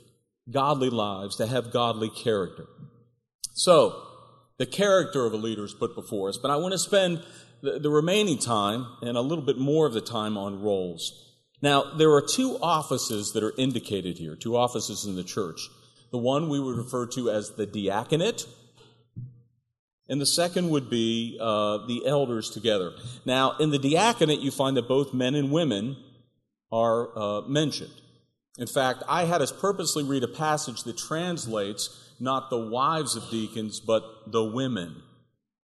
godly 0.51 0.91
lives, 0.91 1.37
to 1.37 1.47
have 1.47 1.73
godly 1.73 2.11
character. 2.11 2.67
So, 3.53 4.03
the 4.59 4.67
character 4.67 5.25
of 5.25 5.33
a 5.33 5.37
leader 5.37 5.65
is 5.65 5.73
put 5.73 5.95
before 5.95 6.29
us, 6.29 6.37
but 6.37 6.51
I 6.51 6.57
want 6.57 6.73
to 6.73 6.77
spend 6.77 7.23
the, 7.63 7.79
the 7.79 7.89
remaining 7.89 8.37
time 8.37 8.85
and 9.01 9.17
a 9.17 9.21
little 9.21 9.43
bit 9.43 9.57
more 9.57 9.87
of 9.87 9.93
the 9.93 9.99
time 9.99 10.37
on 10.37 10.61
roles. 10.61 11.24
Now, 11.61 11.95
there 11.97 12.11
are 12.11 12.21
two 12.21 12.57
offices 12.61 13.33
that 13.33 13.43
are 13.43 13.53
indicated 13.57 14.17
here, 14.17 14.35
two 14.35 14.57
offices 14.57 15.05
in 15.05 15.15
the 15.15 15.23
church. 15.23 15.61
The 16.11 16.17
one 16.17 16.49
we 16.49 16.59
would 16.59 16.77
refer 16.77 17.07
to 17.07 17.29
as 17.29 17.55
the 17.55 17.65
diaconate, 17.65 18.45
and 20.07 20.21
the 20.21 20.25
second 20.25 20.69
would 20.69 20.89
be 20.89 21.37
uh, 21.41 21.85
the 21.87 22.03
elders 22.05 22.49
together. 22.51 22.91
Now, 23.25 23.57
in 23.57 23.71
the 23.71 23.79
diaconate, 23.79 24.39
you 24.39 24.51
find 24.51 24.77
that 24.77 24.87
both 24.87 25.13
men 25.13 25.33
and 25.33 25.51
women 25.51 25.97
are 26.71 27.17
uh, 27.17 27.41
mentioned. 27.47 27.93
In 28.57 28.67
fact, 28.67 29.03
I 29.09 29.25
had 29.25 29.41
us 29.41 29.51
purposely 29.51 30.03
read 30.03 30.23
a 30.23 30.27
passage 30.27 30.83
that 30.83 30.97
translates 30.97 32.13
not 32.19 32.49
the 32.49 32.59
wives 32.59 33.15
of 33.15 33.29
deacons, 33.29 33.79
but 33.79 34.03
the 34.31 34.43
women. 34.43 35.01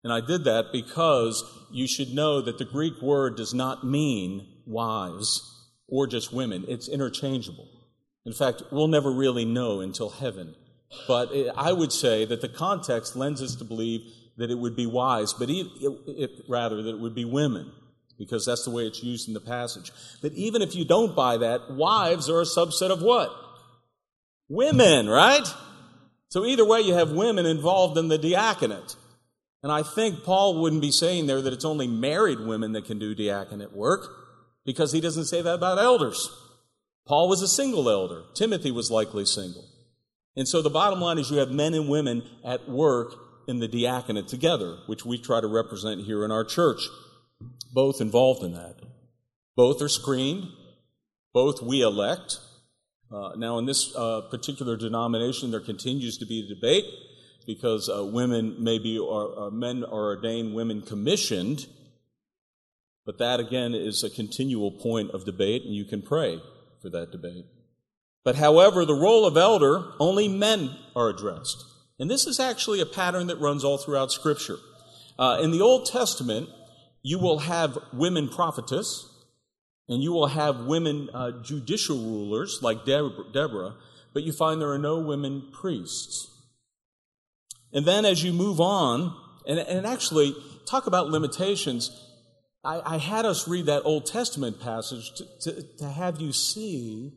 And 0.03 0.12
I 0.12 0.22
did 0.22 0.44
that 0.44 0.67
because 0.72 1.44
you 1.72 1.88
should 1.88 2.13
know 2.13 2.41
that 2.41 2.58
the 2.58 2.65
Greek 2.65 3.01
word 3.01 3.38
does 3.38 3.53
not 3.53 3.86
mean 3.86 4.48
wives 4.65 5.55
or 5.88 6.08
just 6.08 6.34
women. 6.34 6.65
It's 6.68 6.88
interchangeable. 6.88 7.68
In 8.25 8.34
fact, 8.34 8.63
we'll 8.72 8.88
never 8.88 9.12
really 9.12 9.46
know 9.46 9.82
until 9.82 10.10
heaven. 10.10 10.56
But 11.08 11.30
I 11.56 11.72
would 11.72 11.92
say 11.92 12.25
that 12.25 12.42
the 12.42 12.50
context 12.50 13.15
lends 13.15 13.42
us 13.42 13.56
to 13.56 13.63
believe 13.63 14.01
that 14.38 14.51
it 14.51 14.58
would 14.58 14.75
be 14.75 14.86
wise, 14.86 15.34
but 15.34 15.50
it, 15.50 15.68
it, 16.08 16.32
rather 16.48 16.82
that 16.82 16.96
it 16.96 17.00
would 17.00 17.15
be 17.15 17.25
women, 17.25 17.72
because 18.18 18.46
that's 18.46 18.65
the 18.65 18.72
way 18.72 18.86
it's 18.86 19.04
used 19.04 19.27
in 19.27 19.34
the 19.34 19.39
passage. 19.39 19.92
But 20.22 20.34
even 20.34 20.62
if 20.62 20.75
you 20.75 20.86
don't 20.86 21.15
buy 21.15 21.38
that, 21.38 21.72
wives 21.72 22.30
are 22.30 22.42
a 22.42 22.46
subset 22.46 22.89
of 22.89 23.01
what? 23.01 23.32
Women, 24.50 25.08
right? 25.08 25.48
So 26.30 26.46
either 26.46 26.65
way, 26.65 26.82
you 26.82 26.94
have 26.96 27.12
women 27.12 27.46
involved 27.46 27.98
in 27.98 28.08
the 28.08 28.18
diaconate. 28.18 28.96
And 29.63 29.72
I 29.72 29.84
think 29.84 30.24
Paul 30.24 30.62
wouldn't 30.62 30.82
be 30.82 30.92
saying 30.92 31.27
there 31.27 31.42
that 31.42 31.54
it's 31.54 31.65
only 31.65 31.88
married 31.88 32.39
women 32.39 32.74
that 32.74 32.86
can 32.86 33.00
do 33.00 33.15
diaconate 33.15 33.74
work 33.74 34.25
because 34.65 34.91
he 34.91 35.01
doesn't 35.01 35.25
say 35.25 35.41
that 35.41 35.55
about 35.55 35.77
elders. 35.77 36.29
Paul 37.07 37.29
was 37.29 37.41
a 37.41 37.48
single 37.48 37.89
elder. 37.89 38.24
Timothy 38.34 38.72
was 38.72 38.89
likely 38.89 39.25
single. 39.25 39.65
And 40.36 40.48
so 40.48 40.62
the 40.62 40.69
bottom 40.69 41.00
line 41.00 41.17
is 41.17 41.29
you 41.29 41.38
have 41.38 41.51
men 41.51 41.74
and 41.74 41.88
women 41.88 42.24
at 42.43 42.67
work 42.67 43.13
in 43.48 43.60
the 43.60 43.67
diaconate 43.67 44.27
together, 44.27 44.77
which 44.88 45.05
we 45.05 45.17
try 45.17 45.39
to 45.39 45.48
represent 45.48 46.01
here 46.01 46.25
in 46.25 46.31
our 46.31 46.43
church. 46.43 46.81
Both 47.74 48.01
involved 48.01 48.43
in 48.43 48.53
that. 48.53 48.75
Both 49.55 49.81
are 49.81 49.89
screened. 49.89 50.48
Both 51.34 51.62
we 51.62 51.81
elect. 51.81 52.39
Uh, 53.12 53.34
now, 53.38 53.60
in 53.60 53.65
this 53.65 53.95
uh, 53.95 54.22
particular 54.31 54.75
denomination, 54.75 55.51
there 55.51 55.60
continues 55.60 56.17
to 56.17 56.25
be 56.25 56.41
a 56.41 56.55
debate 56.55 56.86
because 57.45 57.89
uh, 57.89 58.03
women 58.03 58.55
may 58.63 58.79
be, 58.79 58.98
or 58.98 59.39
uh, 59.39 59.50
men 59.51 59.84
are 59.84 60.15
ordained, 60.15 60.55
women 60.55 60.81
commissioned. 60.81 61.67
But 63.06 63.20
that, 63.20 63.40
again, 63.40 63.74
is 63.76 64.04
a 64.04 64.10
continual 64.10 64.72
point 64.72 65.12
of 65.12 65.26
debate, 65.26 65.64
and 65.64 65.76
you 65.76 65.86
can 65.86 66.02
pray 66.02 66.42
for 66.82 66.90
that 66.90 67.12
debate. 67.12 67.46
But 68.24 68.38
however, 68.38 68.84
the 68.84 68.96
role 68.96 69.26
of 69.26 69.38
elder, 69.38 69.94
only 70.00 70.28
men 70.28 70.76
are 70.96 71.10
addressed. 71.10 71.64
And 72.00 72.10
this 72.10 72.26
is 72.26 72.40
actually 72.40 72.82
a 72.82 72.86
pattern 72.86 73.28
that 73.28 73.40
runs 73.40 73.64
all 73.64 73.78
throughout 73.78 74.12
Scripture. 74.12 74.58
Uh, 75.18 75.40
in 75.42 75.52
the 75.52 75.62
Old 75.62 75.86
Testament, 75.86 76.50
you 77.04 77.20
will 77.20 77.40
have 77.40 77.78
women 77.94 78.28
prophetess, 78.28 79.08
and 79.88 80.02
you 80.02 80.12
will 80.12 80.28
have 80.28 80.66
women 80.66 81.10
uh, 81.14 81.44
judicial 81.44 81.98
rulers 81.98 82.60
like 82.64 82.86
Deborah, 82.86 83.76
but 84.14 84.24
you 84.24 84.34
find 84.34 84.60
there 84.60 84.72
are 84.72 84.80
no 84.80 85.00
women 85.00 85.50
priests. 85.54 86.32
And 87.72 87.86
then 87.86 88.06
as 88.06 88.24
you 88.24 88.34
move 88.34 88.60
on, 88.60 89.16
and, 89.48 89.60
and 89.60 89.86
actually, 89.86 90.36
talk 90.66 90.88
about 90.88 91.10
limitations, 91.10 91.92
I, 92.65 92.95
I 92.95 92.98
had 92.98 93.25
us 93.25 93.48
read 93.48 93.67
that 93.67 93.84
Old 93.84 94.07
Testament 94.07 94.60
passage 94.60 95.12
to, 95.15 95.25
to, 95.41 95.77
to 95.77 95.88
have 95.88 96.19
you 96.19 96.34
see 96.34 97.13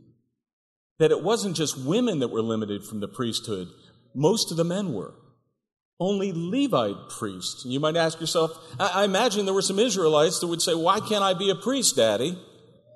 that 0.99 1.11
it 1.11 1.23
wasn't 1.23 1.57
just 1.57 1.79
women 1.79 2.19
that 2.19 2.29
were 2.29 2.43
limited 2.43 2.85
from 2.85 3.01
the 3.01 3.09
priesthood, 3.09 3.69
most 4.15 4.51
of 4.51 4.57
the 4.57 4.65
men 4.65 4.93
were. 4.93 5.15
Only 6.01 6.33
Levite 6.33 7.09
priests. 7.19 7.65
You 7.65 7.81
might 7.81 7.97
ask 7.97 8.21
yourself, 8.21 8.53
I, 8.79 9.03
I 9.03 9.05
imagine 9.05 9.47
there 9.47 9.55
were 9.55 9.63
some 9.63 9.79
Israelites 9.79 10.39
that 10.41 10.47
would 10.47 10.63
say, 10.63 10.75
Why 10.75 11.01
can't 11.01 11.25
I 11.25 11.35
be 11.35 11.51
a 11.51 11.57
priest, 11.57 11.97
Daddy? 11.97 12.39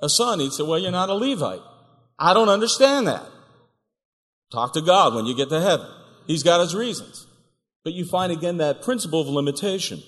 A 0.02 0.09
son. 0.09 0.40
He'd 0.40 0.52
say, 0.52 0.62
Well, 0.62 0.78
you're 0.78 0.92
not 0.92 1.09
a 1.09 1.14
Levite. 1.14 1.62
I 2.18 2.35
don't 2.35 2.49
understand 2.49 3.09
that. 3.09 3.26
Talk 4.52 4.75
to 4.75 4.82
God 4.82 5.14
when 5.14 5.26
you 5.26 5.35
get 5.35 5.49
to 5.49 5.61
heaven. 5.61 5.87
He's 6.26 6.42
got 6.42 6.61
his 6.61 6.75
reasons. 6.75 7.26
But 7.82 7.94
you 7.94 8.04
find 8.04 8.30
again 8.30 8.59
that 8.59 8.82
principle 8.82 9.21
of 9.21 9.26
limitation. 9.26 10.02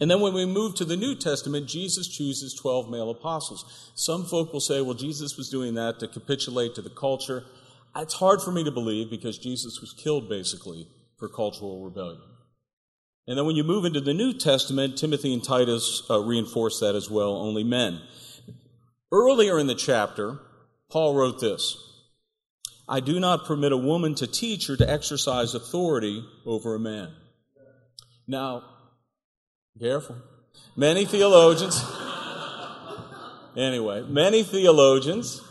And 0.00 0.10
then 0.10 0.20
when 0.20 0.34
we 0.34 0.44
move 0.44 0.74
to 0.76 0.84
the 0.84 0.96
New 0.96 1.14
Testament, 1.14 1.68
Jesus 1.68 2.08
chooses 2.08 2.54
12 2.54 2.90
male 2.90 3.10
apostles. 3.10 3.92
Some 3.94 4.24
folk 4.24 4.52
will 4.52 4.60
say, 4.60 4.80
well, 4.80 4.94
Jesus 4.94 5.36
was 5.36 5.48
doing 5.48 5.74
that 5.74 6.00
to 6.00 6.08
capitulate 6.08 6.74
to 6.74 6.82
the 6.82 6.90
culture. 6.90 7.44
It's 7.96 8.14
hard 8.14 8.42
for 8.42 8.50
me 8.50 8.64
to 8.64 8.72
believe 8.72 9.08
because 9.08 9.38
Jesus 9.38 9.80
was 9.80 9.92
killed 9.92 10.28
basically 10.28 10.88
for 11.16 11.28
cultural 11.28 11.84
rebellion. 11.84 12.20
And 13.26 13.38
then 13.38 13.46
when 13.46 13.56
you 13.56 13.64
move 13.64 13.84
into 13.84 14.00
the 14.00 14.12
New 14.12 14.34
Testament, 14.34 14.98
Timothy 14.98 15.32
and 15.32 15.42
Titus 15.42 16.02
uh, 16.10 16.18
reinforce 16.20 16.80
that 16.80 16.94
as 16.94 17.08
well, 17.08 17.36
only 17.36 17.64
men. 17.64 18.00
Earlier 19.12 19.58
in 19.58 19.68
the 19.68 19.74
chapter, 19.74 20.40
Paul 20.90 21.14
wrote 21.14 21.40
this 21.40 21.76
I 22.88 23.00
do 23.00 23.18
not 23.18 23.46
permit 23.46 23.72
a 23.72 23.76
woman 23.76 24.14
to 24.16 24.26
teach 24.26 24.68
or 24.68 24.76
to 24.76 24.90
exercise 24.90 25.54
authority 25.54 26.24
over 26.44 26.74
a 26.74 26.80
man. 26.80 27.12
Now, 28.26 28.64
careful. 29.80 30.16
Many 30.76 31.04
theologians, 31.04 31.82
anyway, 33.56 34.02
many 34.02 34.44
theologians, 34.44 35.42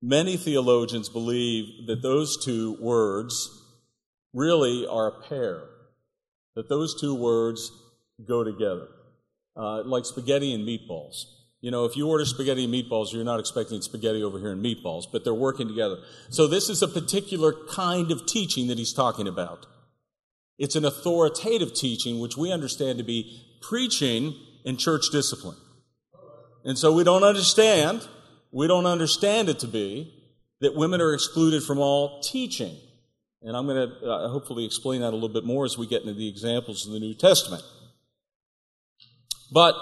many 0.00 0.36
theologians 0.36 1.08
believe 1.08 1.86
that 1.86 2.02
those 2.02 2.44
two 2.44 2.76
words 2.80 3.62
really 4.34 4.86
are 4.88 5.08
a 5.08 5.28
pair, 5.28 5.62
that 6.56 6.68
those 6.68 7.00
two 7.00 7.14
words 7.14 7.70
go 8.26 8.42
together, 8.42 8.88
uh, 9.56 9.82
like 9.84 10.04
spaghetti 10.04 10.52
and 10.52 10.66
meatballs. 10.66 11.24
You 11.60 11.70
know, 11.70 11.84
if 11.84 11.96
you 11.96 12.08
order 12.08 12.24
spaghetti 12.24 12.64
and 12.64 12.74
meatballs, 12.74 13.12
you're 13.12 13.22
not 13.22 13.38
expecting 13.38 13.80
spaghetti 13.82 14.20
over 14.24 14.40
here 14.40 14.50
and 14.50 14.64
meatballs, 14.64 15.04
but 15.10 15.22
they're 15.22 15.32
working 15.32 15.68
together. 15.68 15.98
So 16.28 16.48
this 16.48 16.68
is 16.68 16.82
a 16.82 16.88
particular 16.88 17.54
kind 17.70 18.10
of 18.10 18.26
teaching 18.26 18.66
that 18.66 18.78
he's 18.78 18.92
talking 18.92 19.28
about. 19.28 19.66
It's 20.58 20.76
an 20.76 20.84
authoritative 20.84 21.74
teaching, 21.74 22.20
which 22.20 22.36
we 22.36 22.52
understand 22.52 22.98
to 22.98 23.04
be 23.04 23.58
preaching 23.60 24.34
and 24.64 24.78
church 24.78 25.06
discipline. 25.10 25.56
And 26.64 26.78
so 26.78 26.92
we 26.92 27.04
don't 27.04 27.24
understand, 27.24 28.06
we 28.52 28.66
don't 28.66 28.86
understand 28.86 29.48
it 29.48 29.58
to 29.60 29.66
be 29.66 30.14
that 30.60 30.76
women 30.76 31.00
are 31.00 31.12
excluded 31.12 31.64
from 31.64 31.78
all 31.78 32.20
teaching. 32.22 32.76
And 33.42 33.56
I'm 33.56 33.66
going 33.66 33.88
to 33.88 34.06
uh, 34.06 34.28
hopefully 34.28 34.64
explain 34.64 35.00
that 35.00 35.10
a 35.10 35.16
little 35.16 35.28
bit 35.28 35.44
more 35.44 35.64
as 35.64 35.76
we 35.76 35.86
get 35.86 36.02
into 36.02 36.14
the 36.14 36.28
examples 36.28 36.86
in 36.86 36.92
the 36.92 37.00
New 37.00 37.14
Testament. 37.14 37.64
But 39.52 39.76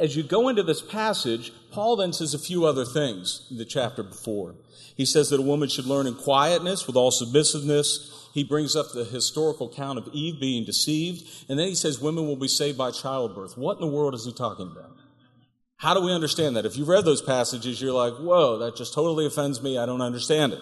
as 0.00 0.16
you 0.16 0.24
go 0.24 0.48
into 0.48 0.64
this 0.64 0.82
passage, 0.82 1.52
Paul 1.70 1.96
then 1.96 2.12
says 2.12 2.34
a 2.34 2.38
few 2.38 2.66
other 2.66 2.84
things 2.84 3.46
in 3.50 3.56
the 3.56 3.64
chapter 3.64 4.02
before. 4.02 4.56
He 4.96 5.06
says 5.06 5.30
that 5.30 5.38
a 5.38 5.44
woman 5.44 5.68
should 5.68 5.86
learn 5.86 6.08
in 6.08 6.14
quietness 6.14 6.88
with 6.88 6.96
all 6.96 7.12
submissiveness. 7.12 8.28
He 8.34 8.42
brings 8.42 8.74
up 8.74 8.86
the 8.92 9.04
historical 9.04 9.70
account 9.70 9.98
of 9.98 10.08
Eve 10.12 10.40
being 10.40 10.64
deceived. 10.64 11.46
And 11.48 11.58
then 11.58 11.68
he 11.68 11.76
says 11.76 12.00
women 12.00 12.26
will 12.26 12.36
be 12.36 12.48
saved 12.48 12.76
by 12.76 12.90
childbirth. 12.90 13.56
What 13.56 13.76
in 13.76 13.80
the 13.80 13.86
world 13.86 14.14
is 14.14 14.24
he 14.24 14.32
talking 14.32 14.70
about? 14.70 14.96
How 15.76 15.94
do 15.94 16.00
we 16.00 16.12
understand 16.12 16.56
that? 16.56 16.66
If 16.66 16.76
you've 16.76 16.88
read 16.88 17.04
those 17.04 17.22
passages, 17.22 17.80
you're 17.80 17.92
like, 17.92 18.14
whoa, 18.14 18.58
that 18.58 18.76
just 18.76 18.92
totally 18.92 19.24
offends 19.24 19.62
me. 19.62 19.78
I 19.78 19.86
don't 19.86 20.02
understand 20.02 20.52
it. 20.52 20.60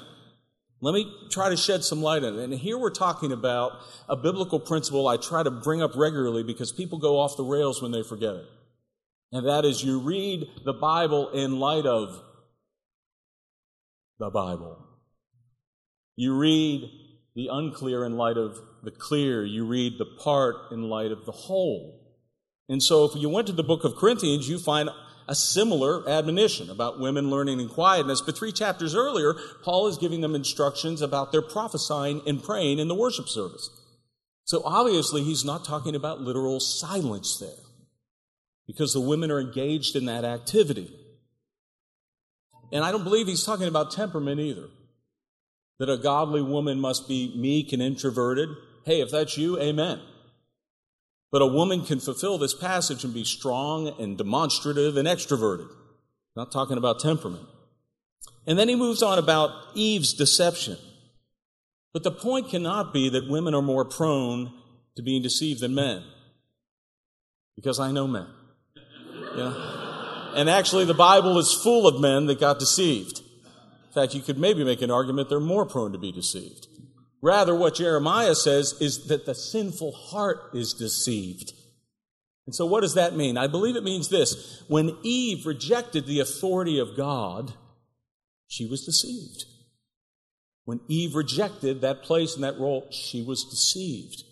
Let 0.80 0.94
me 0.94 1.12
try 1.30 1.50
to 1.50 1.56
shed 1.56 1.82
some 1.82 2.02
light 2.02 2.23
on 2.23 2.38
it. 2.38 2.44
And 2.44 2.54
here 2.54 2.78
we're 2.78 2.90
talking 2.90 3.32
about 3.32 3.73
a 4.08 4.16
biblical 4.16 4.61
principle 4.61 5.08
I 5.08 5.16
try 5.16 5.42
to 5.42 5.50
bring 5.50 5.82
up 5.82 5.97
regularly 5.97 6.44
because 6.44 6.70
people 6.70 6.99
go 6.99 7.18
off 7.18 7.37
the 7.37 7.44
rails 7.44 7.82
when 7.82 7.90
they 7.90 8.02
forget 8.02 8.37
it. 8.37 8.47
And 9.32 9.47
that 9.47 9.64
is 9.64 9.82
you 9.82 9.99
read 9.99 10.47
the 10.64 10.73
Bible 10.73 11.30
in 11.30 11.58
light 11.58 11.85
of 11.85 12.23
the 14.18 14.30
Bible. 14.30 14.85
You 16.16 16.37
read 16.37 16.88
the 17.35 17.49
unclear 17.50 18.04
in 18.04 18.16
light 18.16 18.37
of 18.37 18.58
the 18.82 18.90
clear. 18.90 19.44
You 19.44 19.66
read 19.66 19.99
the 19.99 20.06
part 20.23 20.56
in 20.73 20.88
light 20.88 21.11
of 21.12 21.26
the 21.26 21.32
whole. 21.32 22.00
And 22.68 22.82
so 22.82 23.04
if 23.04 23.14
you 23.14 23.28
went 23.28 23.47
to 23.49 23.52
the 23.52 23.62
book 23.62 23.85
of 23.85 23.97
Corinthians, 23.97 24.49
you 24.49 24.58
find 24.58 24.90
a 25.28 25.35
similar 25.35 26.08
admonition 26.08 26.70
about 26.70 26.99
women 26.99 27.30
learning 27.30 27.60
in 27.60 27.69
quietness. 27.69 28.23
But 28.23 28.36
three 28.36 28.50
chapters 28.50 28.95
earlier, 28.95 29.34
Paul 29.62 29.86
is 29.86 29.99
giving 29.99 30.23
them 30.23 30.34
instructions 30.34 31.02
about 31.02 31.32
their 31.32 31.43
prophesying 31.43 32.23
and 32.26 32.43
praying 32.43 32.78
in 32.78 32.88
the 32.88 32.95
worship 32.95 33.28
service. 33.28 33.69
So 34.45 34.62
obviously, 34.64 35.23
he's 35.23 35.45
not 35.45 35.67
talking 35.67 35.95
about 35.95 36.23
literal 36.23 36.58
silence 36.58 37.36
there 37.38 37.64
because 38.67 38.95
the 38.95 39.00
women 39.00 39.30
are 39.30 39.41
engaged 39.41 39.95
in 39.95 40.06
that 40.06 40.25
activity. 40.25 40.91
And 42.73 42.82
I 42.82 42.91
don't 42.91 43.04
believe 43.04 43.26
he's 43.26 43.45
talking 43.45 43.69
about 43.69 43.91
temperament 43.91 44.41
either. 44.41 44.69
That 45.78 45.91
a 45.91 45.99
godly 45.99 46.43
woman 46.43 46.80
must 46.80 47.06
be 47.06 47.34
meek 47.36 47.73
and 47.73 47.82
introverted. 47.82 48.49
Hey, 48.84 49.00
if 49.00 49.10
that's 49.10 49.36
you, 49.36 49.60
amen. 49.60 50.00
But 51.30 51.43
a 51.43 51.47
woman 51.47 51.84
can 51.84 52.00
fulfill 52.00 52.38
this 52.38 52.54
passage 52.54 53.04
and 53.04 53.12
be 53.12 53.25
strong 53.25 53.88
and 54.00 54.17
demonstrative 54.17 54.97
and 54.97 55.06
extroverted. 55.06 55.69
Not 56.34 56.52
talking 56.52 56.78
about 56.78 57.00
temperament. 57.00 57.47
And 58.47 58.58
then 58.58 58.69
he 58.69 58.76
moves 58.76 59.02
on 59.02 59.19
about 59.19 59.50
Eve's 59.75 60.14
deception. 60.14 60.78
But 61.93 62.02
the 62.02 62.10
point 62.10 62.49
cannot 62.49 62.95
be 62.95 63.10
that 63.10 63.28
women 63.28 63.54
are 63.54 63.62
more 63.62 63.84
prone 63.84 64.52
to 64.97 65.02
being 65.02 65.23
deceived 65.23 65.60
than 65.60 65.75
men. 65.75 66.02
Because 67.56 67.78
I 67.78 67.91
know 67.91 68.06
men. 68.06 68.28
Yeah. 69.36 70.32
And 70.34 70.49
actually, 70.49 70.84
the 70.84 70.95
Bible 70.95 71.38
is 71.38 71.52
full 71.52 71.86
of 71.86 72.00
men 72.00 72.26
that 72.26 72.41
got 72.41 72.58
deceived. 72.58 73.19
In 73.19 73.93
fact, 73.93 74.14
you 74.14 74.23
could 74.23 74.38
maybe 74.38 74.64
make 74.64 74.80
an 74.80 74.91
argument 74.91 75.28
they're 75.28 75.41
more 75.41 75.67
prone 75.67 75.93
to 75.93 75.99
be 75.99 76.12
deceived. 76.12 76.68
Rather, 77.21 77.54
what 77.54 77.75
Jeremiah 77.75 78.35
says 78.35 78.75
is 78.81 79.07
that 79.09 79.26
the 79.26 79.35
sinful 79.35 79.93
heart 79.93 80.50
is 80.54 80.73
deceived. 80.73 81.52
And 82.47 82.54
so, 82.54 82.65
what 82.65 82.81
does 82.81 82.95
that 82.95 83.17
mean? 83.17 83.37
I 83.37 83.47
believe 83.47 83.76
it 83.76 83.85
means 83.85 84.09
this 84.09 84.63
when 84.69 84.97
Eve 85.02 85.47
rejected 85.47 86.07
the 86.07 86.21
authority 86.21 86.78
of 86.78 86.97
God, 86.97 87.52
she 88.47 88.65
was 88.65 88.85
deceived. 88.85 89.45
When 90.65 90.81
Eve 90.87 91.15
rejected 91.15 91.81
that 91.81 92.02
place 92.02 92.35
and 92.35 92.45
that 92.45 92.59
role, 92.59 92.89
she 92.91 93.23
was 93.23 93.45
deceived. 93.45 94.23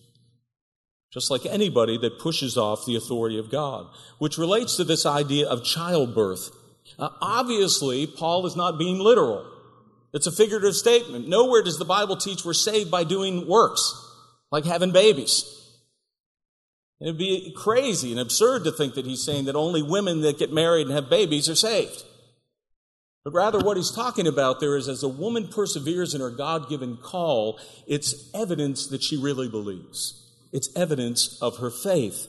Just 1.11 1.31
like 1.31 1.47
anybody 1.47 1.97
that 1.99 2.19
pushes 2.19 2.59
off 2.59 2.85
the 2.85 2.97
authority 2.97 3.39
of 3.39 3.51
God, 3.51 3.87
which 4.19 4.39
relates 4.39 4.77
to 4.77 4.85
this 4.85 5.07
idea 5.07 5.49
of 5.49 5.65
childbirth. 5.65 6.51
Uh, 6.99 7.09
obviously, 7.21 8.07
Paul 8.07 8.47
is 8.47 8.55
not 8.55 8.79
being 8.79 8.99
literal. 8.99 9.51
It's 10.17 10.27
a 10.27 10.33
figurative 10.33 10.75
statement. 10.75 11.29
Nowhere 11.29 11.63
does 11.63 11.79
the 11.79 11.85
Bible 11.85 12.17
teach 12.17 12.43
we're 12.43 12.55
saved 12.55 12.91
by 12.91 13.05
doing 13.05 13.47
works, 13.47 13.93
like 14.51 14.65
having 14.65 14.91
babies. 14.91 15.45
It'd 17.03 17.19
be 17.19 17.53
crazy 17.55 18.13
and 18.13 18.19
absurd 18.19 18.65
to 18.65 18.73
think 18.73 18.95
that 18.95 19.05
he's 19.05 19.23
saying 19.23 19.45
that 19.45 19.55
only 19.55 19.83
women 19.83 20.23
that 20.23 20.39
get 20.39 20.51
married 20.51 20.87
and 20.87 20.97
have 20.97 21.11
babies 21.11 21.51
are 21.51 21.55
saved. 21.55 22.03
But 23.25 23.35
rather, 23.35 23.59
what 23.59 23.77
he's 23.77 23.91
talking 23.91 24.27
about 24.27 24.59
there 24.59 24.79
is 24.79 24.89
as 24.89 25.03
a 25.03 25.09
woman 25.09 25.49
perseveres 25.49 26.15
in 26.15 26.23
her 26.23 26.31
God 26.31 26.71
given 26.71 26.97
call, 26.97 27.61
it's 27.87 28.31
evidence 28.33 28.87
that 28.87 29.03
she 29.03 29.19
really 29.19 29.51
believes. 29.51 30.33
It's 30.51 30.75
evidence 30.75 31.39
of 31.43 31.59
her 31.59 31.71
faith. 31.71 32.27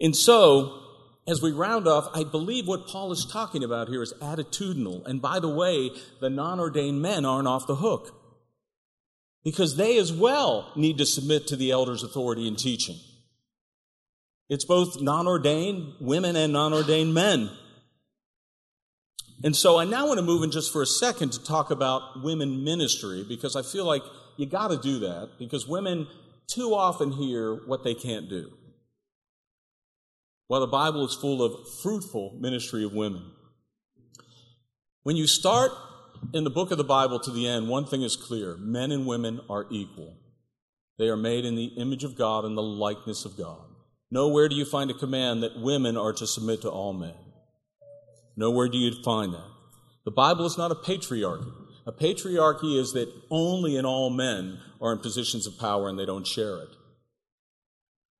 And 0.00 0.16
so, 0.16 0.83
as 1.26 1.40
we 1.40 1.52
round 1.52 1.88
off, 1.88 2.08
I 2.14 2.24
believe 2.24 2.68
what 2.68 2.86
Paul 2.86 3.10
is 3.10 3.24
talking 3.24 3.64
about 3.64 3.88
here 3.88 4.02
is 4.02 4.12
attitudinal. 4.20 5.06
And 5.06 5.22
by 5.22 5.40
the 5.40 5.48
way, 5.48 5.90
the 6.20 6.28
non 6.30 6.60
ordained 6.60 7.00
men 7.00 7.24
aren't 7.24 7.48
off 7.48 7.66
the 7.66 7.76
hook 7.76 8.14
because 9.42 9.76
they 9.76 9.96
as 9.98 10.12
well 10.12 10.70
need 10.76 10.98
to 10.98 11.06
submit 11.06 11.46
to 11.46 11.56
the 11.56 11.70
elders' 11.70 12.02
authority 12.02 12.46
in 12.46 12.56
teaching. 12.56 12.96
It's 14.50 14.66
both 14.66 15.00
non 15.00 15.26
ordained 15.26 15.94
women 15.98 16.36
and 16.36 16.52
non 16.52 16.74
ordained 16.74 17.14
men. 17.14 17.50
And 19.42 19.56
so 19.56 19.78
I 19.78 19.84
now 19.84 20.06
want 20.06 20.18
to 20.18 20.24
move 20.24 20.42
in 20.42 20.50
just 20.50 20.72
for 20.72 20.82
a 20.82 20.86
second 20.86 21.32
to 21.32 21.42
talk 21.42 21.70
about 21.70 22.22
women 22.22 22.64
ministry 22.64 23.24
because 23.26 23.56
I 23.56 23.62
feel 23.62 23.84
like 23.84 24.02
you 24.36 24.46
got 24.46 24.68
to 24.68 24.78
do 24.78 25.00
that 25.00 25.32
because 25.38 25.66
women 25.66 26.06
too 26.46 26.74
often 26.74 27.12
hear 27.12 27.54
what 27.66 27.82
they 27.82 27.94
can't 27.94 28.28
do 28.28 28.52
while 30.46 30.60
the 30.60 30.66
Bible 30.66 31.04
is 31.04 31.14
full 31.14 31.42
of 31.42 31.68
fruitful 31.82 32.36
ministry 32.38 32.84
of 32.84 32.92
women. 32.92 33.22
When 35.02 35.16
you 35.16 35.26
start 35.26 35.72
in 36.32 36.44
the 36.44 36.50
book 36.50 36.70
of 36.70 36.78
the 36.78 36.84
Bible 36.84 37.20
to 37.20 37.30
the 37.30 37.46
end, 37.46 37.68
one 37.68 37.86
thing 37.86 38.02
is 38.02 38.16
clear 38.16 38.56
men 38.56 38.92
and 38.92 39.06
women 39.06 39.40
are 39.48 39.66
equal. 39.70 40.16
They 40.98 41.08
are 41.08 41.16
made 41.16 41.44
in 41.44 41.56
the 41.56 41.72
image 41.76 42.04
of 42.04 42.16
God 42.16 42.44
and 42.44 42.56
the 42.56 42.62
likeness 42.62 43.24
of 43.24 43.36
God. 43.36 43.60
Nowhere 44.10 44.48
do 44.48 44.54
you 44.54 44.64
find 44.64 44.90
a 44.90 44.94
command 44.94 45.42
that 45.42 45.60
women 45.60 45.96
are 45.96 46.12
to 46.12 46.26
submit 46.26 46.62
to 46.62 46.70
all 46.70 46.92
men. 46.92 47.14
Nowhere 48.36 48.68
do 48.68 48.78
you 48.78 48.92
find 49.02 49.34
that. 49.34 49.50
The 50.04 50.10
Bible 50.10 50.44
is 50.44 50.58
not 50.58 50.70
a 50.70 50.76
patriarchy. 50.76 51.52
A 51.86 51.92
patriarchy 51.92 52.78
is 52.78 52.92
that 52.92 53.12
only 53.30 53.76
and 53.76 53.86
all 53.86 54.10
men 54.10 54.60
are 54.80 54.92
in 54.92 54.98
positions 54.98 55.46
of 55.46 55.58
power 55.58 55.88
and 55.88 55.98
they 55.98 56.06
don't 56.06 56.26
share 56.26 56.58
it. 56.58 56.68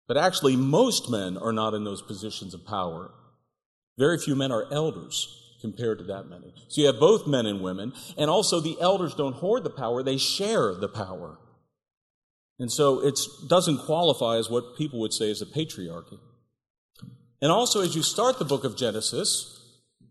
But 0.07 0.17
actually, 0.17 0.57
most 0.57 1.11
men 1.11 1.37
are 1.39 1.53
not 1.53 1.75
in 1.75 1.85
those 1.85 2.03
positions 2.03 2.55
of 2.55 2.67
power. 2.67 3.11
Very 3.97 4.19
few 4.19 4.35
men 4.35 4.53
are 4.53 4.67
elders 4.73 5.41
compared 5.61 5.99
to 5.99 6.05
that 6.05 6.29
many. 6.29 6.53
So 6.69 6.83
you 6.83 6.87
have 6.89 7.01
both 7.01 7.27
men 7.27 7.47
and 7.47 7.63
women, 7.63 7.95
and 8.19 8.29
also 8.29 8.61
the 8.61 8.77
elders 8.81 9.15
don't 9.15 9.37
hoard 9.37 9.65
the 9.65 9.71
power, 9.71 10.03
they 10.03 10.19
share 10.19 10.75
the 10.75 10.89
power. 10.89 11.39
And 12.59 12.71
so 12.71 13.01
it 13.01 13.19
doesn't 13.49 13.79
qualify 13.87 14.37
as 14.37 14.51
what 14.51 14.77
people 14.77 15.01
would 15.01 15.13
say 15.13 15.31
is 15.31 15.41
a 15.41 15.47
patriarchy. 15.47 16.19
And 17.41 17.51
also, 17.51 17.81
as 17.81 17.97
you 17.97 18.03
start 18.03 18.39
the 18.39 18.45
book 18.45 18.65
of 18.65 18.77
Genesis, 18.77 19.55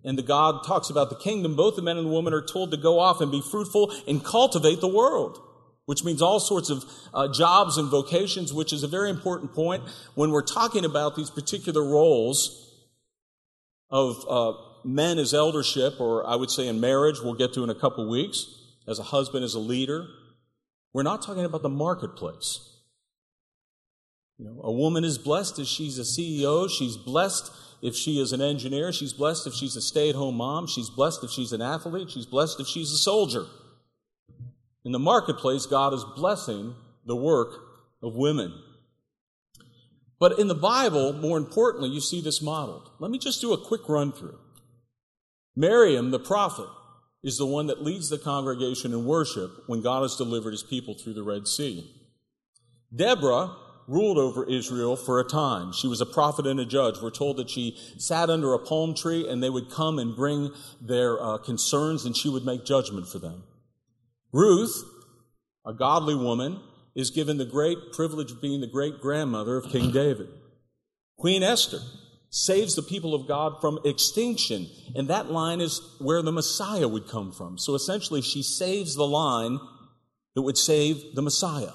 and 0.03 0.17
the 0.17 0.23
God 0.23 0.65
talks 0.65 0.89
about 0.89 1.09
the 1.09 1.15
kingdom, 1.15 1.55
both 1.55 1.75
the 1.75 1.81
men 1.81 1.97
and 1.97 2.07
the 2.07 2.11
woman 2.11 2.33
are 2.33 2.41
told 2.41 2.71
to 2.71 2.77
go 2.77 2.99
off 2.99 3.21
and 3.21 3.31
be 3.31 3.41
fruitful 3.41 3.93
and 4.07 4.23
cultivate 4.23 4.81
the 4.81 4.87
world, 4.87 5.39
which 5.85 6.03
means 6.03 6.21
all 6.21 6.39
sorts 6.39 6.69
of 6.69 6.83
uh, 7.13 7.27
jobs 7.27 7.77
and 7.77 7.89
vocations, 7.89 8.53
which 8.53 8.71
is 8.71 8.83
a 8.83 8.87
very 8.87 9.09
important 9.09 9.53
point 9.53 9.83
when 10.15 10.31
we're 10.31 10.41
talking 10.41 10.85
about 10.85 11.15
these 11.15 11.29
particular 11.29 11.83
roles 11.83 12.71
of 13.89 14.25
uh, 14.29 14.57
men 14.83 15.19
as 15.19 15.33
eldership, 15.33 15.99
or 15.99 16.25
I 16.25 16.35
would 16.35 16.49
say 16.49 16.67
in 16.67 16.79
marriage, 16.79 17.19
we'll 17.21 17.35
get 17.35 17.53
to 17.53 17.63
in 17.63 17.69
a 17.69 17.75
couple 17.75 18.09
weeks, 18.09 18.45
as 18.87 18.99
a 18.99 19.03
husband, 19.03 19.43
as 19.43 19.53
a 19.53 19.59
leader. 19.59 20.07
We're 20.93 21.03
not 21.03 21.21
talking 21.21 21.45
about 21.45 21.63
the 21.63 21.69
marketplace. 21.69 22.69
You 24.37 24.45
know, 24.45 24.61
a 24.63 24.71
woman 24.71 25.03
is 25.03 25.17
blessed 25.17 25.59
if 25.59 25.67
she's 25.67 25.99
a 25.99 26.01
CEO. 26.01 26.69
She's 26.69 26.97
blessed 26.97 27.51
if 27.81 27.95
she 27.95 28.19
is 28.19 28.31
an 28.31 28.41
engineer. 28.41 28.91
She's 28.91 29.13
blessed 29.13 29.47
if 29.47 29.53
she's 29.53 29.75
a 29.75 29.81
stay 29.81 30.09
at 30.09 30.15
home 30.15 30.35
mom. 30.35 30.67
She's 30.67 30.89
blessed 30.89 31.23
if 31.23 31.29
she's 31.29 31.51
an 31.51 31.61
athlete. 31.61 32.09
She's 32.09 32.25
blessed 32.25 32.59
if 32.59 32.67
she's 32.67 32.91
a 32.91 32.97
soldier. 32.97 33.45
In 34.85 34.91
the 34.91 34.99
marketplace, 34.99 35.65
God 35.65 35.93
is 35.93 36.03
blessing 36.15 36.75
the 37.05 37.15
work 37.15 37.53
of 38.01 38.15
women. 38.15 38.53
But 40.19 40.39
in 40.39 40.47
the 40.47 40.55
Bible, 40.55 41.13
more 41.13 41.37
importantly, 41.37 41.89
you 41.89 42.01
see 42.01 42.21
this 42.21 42.41
modeled. 42.41 42.89
Let 42.99 43.11
me 43.11 43.17
just 43.17 43.41
do 43.41 43.53
a 43.53 43.57
quick 43.57 43.87
run 43.89 44.11
through. 44.11 44.39
Miriam, 45.55 46.11
the 46.11 46.19
prophet, 46.19 46.67
is 47.23 47.37
the 47.37 47.45
one 47.45 47.67
that 47.67 47.83
leads 47.83 48.09
the 48.09 48.17
congregation 48.17 48.91
in 48.91 49.05
worship 49.05 49.51
when 49.67 49.81
God 49.81 50.01
has 50.01 50.15
delivered 50.15 50.51
his 50.51 50.63
people 50.63 50.93
through 50.93 51.13
the 51.13 51.23
Red 51.23 51.47
Sea. 51.47 51.89
Deborah 52.93 53.55
ruled 53.87 54.17
over 54.17 54.49
Israel 54.49 54.95
for 54.95 55.19
a 55.19 55.23
time. 55.23 55.73
She 55.73 55.87
was 55.87 56.01
a 56.01 56.05
prophet 56.05 56.47
and 56.47 56.59
a 56.59 56.65
judge. 56.65 57.01
We're 57.01 57.11
told 57.11 57.37
that 57.37 57.49
she 57.49 57.77
sat 57.97 58.29
under 58.29 58.53
a 58.53 58.59
palm 58.59 58.93
tree 58.95 59.27
and 59.27 59.41
they 59.41 59.49
would 59.49 59.69
come 59.69 59.99
and 59.99 60.15
bring 60.15 60.51
their 60.81 61.21
uh, 61.21 61.37
concerns 61.37 62.05
and 62.05 62.15
she 62.15 62.29
would 62.29 62.45
make 62.45 62.65
judgment 62.65 63.07
for 63.07 63.19
them. 63.19 63.43
Ruth, 64.33 64.83
a 65.65 65.73
godly 65.73 66.15
woman, 66.15 66.59
is 66.95 67.11
given 67.11 67.37
the 67.37 67.45
great 67.45 67.77
privilege 67.93 68.31
of 68.31 68.41
being 68.41 68.61
the 68.61 68.67
great 68.67 68.99
grandmother 68.99 69.57
of 69.57 69.71
King 69.71 69.91
David. 69.91 70.27
Queen 71.17 71.43
Esther 71.43 71.79
saves 72.31 72.75
the 72.75 72.81
people 72.81 73.13
of 73.13 73.27
God 73.27 73.61
from 73.61 73.79
extinction, 73.85 74.67
and 74.95 75.07
that 75.07 75.31
line 75.31 75.61
is 75.61 75.79
where 75.99 76.23
the 76.23 76.31
Messiah 76.31 76.87
would 76.87 77.07
come 77.07 77.31
from. 77.31 77.59
So 77.59 77.75
essentially, 77.75 78.21
she 78.21 78.41
saves 78.41 78.95
the 78.95 79.07
line 79.07 79.59
that 80.35 80.41
would 80.41 80.57
save 80.57 81.13
the 81.13 81.21
Messiah. 81.21 81.71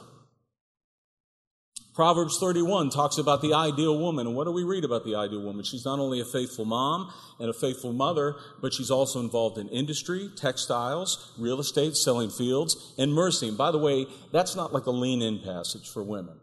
Proverbs 1.99 2.39
31 2.39 2.91
talks 2.91 3.19
about 3.19 3.43
the 3.43 3.55
ideal 3.55 3.99
woman. 3.99 4.29
And 4.29 4.37
what 4.37 4.45
do 4.45 4.53
we 4.53 4.63
read 4.63 4.85
about 4.85 5.05
the 5.05 5.17
ideal 5.17 5.43
woman? 5.43 5.65
She's 5.65 5.85
not 5.85 5.99
only 5.99 6.21
a 6.21 6.25
faithful 6.25 6.65
mom 6.65 7.13
and 7.41 7.51
a 7.51 7.53
faithful 7.53 7.93
mother, 7.93 8.37
but 8.63 8.73
she's 8.73 8.89
also 8.89 9.19
involved 9.19 9.59
in 9.59 9.69
industry, 9.71 10.31
textiles, 10.37 11.35
real 11.37 11.59
estate, 11.59 11.97
selling 11.97 12.31
fields, 12.31 12.95
and 12.99 13.13
mercy. 13.13 13.49
And 13.49 13.59
by 13.59 13.73
the 13.73 13.79
way, 13.79 14.07
that's 14.31 14.55
not 14.55 14.73
like 14.73 14.87
a 14.87 14.93
lean 14.93 15.23
in 15.23 15.41
passage 15.41 15.89
for 15.89 16.05
women. 16.05 16.37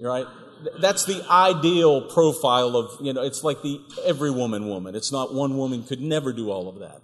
Right? 0.00 0.26
That's 0.80 1.04
the 1.04 1.24
ideal 1.30 2.10
profile 2.10 2.74
of, 2.74 3.00
you 3.00 3.12
know, 3.12 3.22
it's 3.22 3.44
like 3.44 3.62
the 3.62 3.80
every 4.04 4.32
woman 4.32 4.66
woman. 4.66 4.96
It's 4.96 5.12
not 5.12 5.32
one 5.32 5.56
woman 5.56 5.84
could 5.84 6.00
never 6.00 6.32
do 6.32 6.50
all 6.50 6.68
of 6.68 6.80
that. 6.80 7.02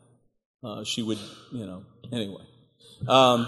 Uh, 0.65 0.83
she 0.83 1.05
would, 1.05 1.21
you 1.53 1.65
know, 1.65 1.85
anyway. 2.11 2.43
Um, 3.07 3.47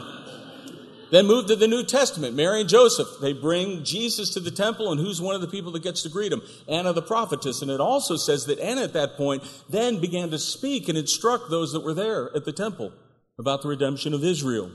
then 1.10 1.26
move 1.26 1.46
to 1.46 1.56
the 1.56 1.68
New 1.68 1.84
Testament. 1.84 2.34
Mary 2.34 2.60
and 2.60 2.68
Joseph, 2.68 3.08
they 3.20 3.32
bring 3.32 3.84
Jesus 3.84 4.30
to 4.34 4.40
the 4.40 4.50
temple, 4.50 4.90
and 4.90 5.00
who's 5.00 5.20
one 5.20 5.34
of 5.34 5.40
the 5.40 5.48
people 5.48 5.72
that 5.72 5.82
gets 5.82 6.02
to 6.02 6.08
greet 6.08 6.32
him? 6.32 6.42
Anna 6.68 6.92
the 6.92 7.02
prophetess. 7.02 7.62
And 7.62 7.70
it 7.70 7.80
also 7.80 8.16
says 8.16 8.46
that 8.46 8.58
Anna 8.58 8.82
at 8.82 8.92
that 8.94 9.16
point 9.16 9.42
then 9.68 10.00
began 10.00 10.30
to 10.30 10.38
speak 10.38 10.88
and 10.88 10.98
instruct 10.98 11.50
those 11.50 11.72
that 11.72 11.84
were 11.84 11.94
there 11.94 12.30
at 12.34 12.44
the 12.44 12.52
temple 12.52 12.92
about 13.38 13.62
the 13.62 13.68
redemption 13.68 14.14
of 14.14 14.24
Israel. 14.24 14.70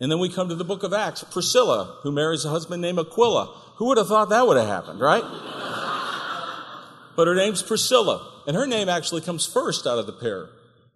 And 0.00 0.10
then 0.10 0.18
we 0.18 0.30
come 0.30 0.48
to 0.48 0.54
the 0.54 0.64
book 0.64 0.82
of 0.82 0.92
Acts. 0.92 1.22
Priscilla, 1.24 1.98
who 2.02 2.10
marries 2.10 2.44
a 2.44 2.48
husband 2.48 2.80
named 2.80 2.98
Aquila. 2.98 3.46
Who 3.76 3.86
would 3.86 3.98
have 3.98 4.08
thought 4.08 4.30
that 4.30 4.46
would 4.46 4.56
have 4.56 4.66
happened, 4.66 5.00
right? 5.00 5.22
but 7.16 7.26
her 7.26 7.34
name's 7.34 7.62
Priscilla. 7.62 8.42
And 8.46 8.56
her 8.56 8.66
name 8.66 8.88
actually 8.88 9.20
comes 9.20 9.46
first 9.46 9.86
out 9.86 9.98
of 9.98 10.06
the 10.06 10.12
pair. 10.12 10.48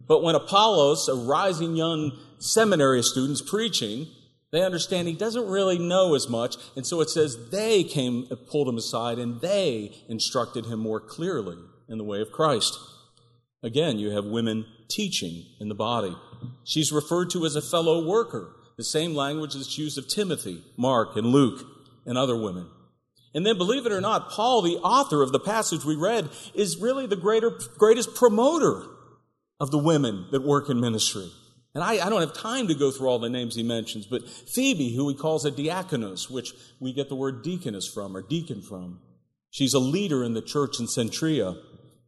But 0.06 0.22
when 0.22 0.34
Apollos, 0.34 1.08
a 1.08 1.14
rising 1.14 1.76
young 1.76 2.18
seminary 2.38 3.02
student, 3.02 3.40
is 3.40 3.42
preaching, 3.42 4.06
they 4.54 4.62
understand 4.62 5.08
he 5.08 5.14
doesn't 5.14 5.48
really 5.48 5.78
know 5.78 6.14
as 6.14 6.28
much, 6.28 6.54
and 6.76 6.86
so 6.86 7.00
it 7.00 7.10
says 7.10 7.50
they 7.50 7.82
came, 7.82 8.26
pulled 8.48 8.68
him 8.68 8.76
aside, 8.76 9.18
and 9.18 9.40
they 9.40 9.92
instructed 10.08 10.66
him 10.66 10.78
more 10.78 11.00
clearly 11.00 11.56
in 11.88 11.98
the 11.98 12.04
way 12.04 12.20
of 12.20 12.30
Christ. 12.30 12.78
Again, 13.64 13.98
you 13.98 14.10
have 14.10 14.24
women 14.24 14.64
teaching 14.88 15.44
in 15.58 15.68
the 15.68 15.74
body. 15.74 16.14
She's 16.62 16.92
referred 16.92 17.30
to 17.30 17.44
as 17.44 17.56
a 17.56 17.62
fellow 17.62 18.06
worker, 18.06 18.54
the 18.76 18.84
same 18.84 19.12
language 19.12 19.54
that's 19.54 19.76
used 19.76 19.98
of 19.98 20.06
Timothy, 20.06 20.62
Mark, 20.76 21.16
and 21.16 21.26
Luke, 21.26 21.66
and 22.06 22.16
other 22.16 22.36
women. 22.36 22.68
And 23.34 23.44
then, 23.44 23.58
believe 23.58 23.86
it 23.86 23.92
or 23.92 24.00
not, 24.00 24.30
Paul, 24.30 24.62
the 24.62 24.76
author 24.76 25.20
of 25.20 25.32
the 25.32 25.40
passage 25.40 25.84
we 25.84 25.96
read, 25.96 26.28
is 26.54 26.80
really 26.80 27.08
the 27.08 27.16
greater, 27.16 27.50
greatest 27.76 28.14
promoter 28.14 28.84
of 29.58 29.72
the 29.72 29.78
women 29.78 30.26
that 30.30 30.44
work 30.44 30.70
in 30.70 30.80
ministry. 30.80 31.28
And 31.74 31.82
I, 31.82 32.06
I, 32.06 32.08
don't 32.08 32.20
have 32.20 32.34
time 32.34 32.68
to 32.68 32.74
go 32.74 32.92
through 32.92 33.08
all 33.08 33.18
the 33.18 33.28
names 33.28 33.56
he 33.56 33.64
mentions, 33.64 34.06
but 34.06 34.28
Phoebe, 34.28 34.94
who 34.94 35.08
he 35.08 35.14
calls 35.14 35.44
a 35.44 35.50
diakonos, 35.50 36.30
which 36.30 36.52
we 36.78 36.92
get 36.92 37.08
the 37.08 37.16
word 37.16 37.42
deaconess 37.42 37.90
from 37.92 38.16
or 38.16 38.22
deacon 38.22 38.62
from. 38.62 39.00
She's 39.50 39.74
a 39.74 39.80
leader 39.80 40.22
in 40.22 40.34
the 40.34 40.42
church 40.42 40.78
in 40.78 40.86
Cenchrea. 40.86 41.56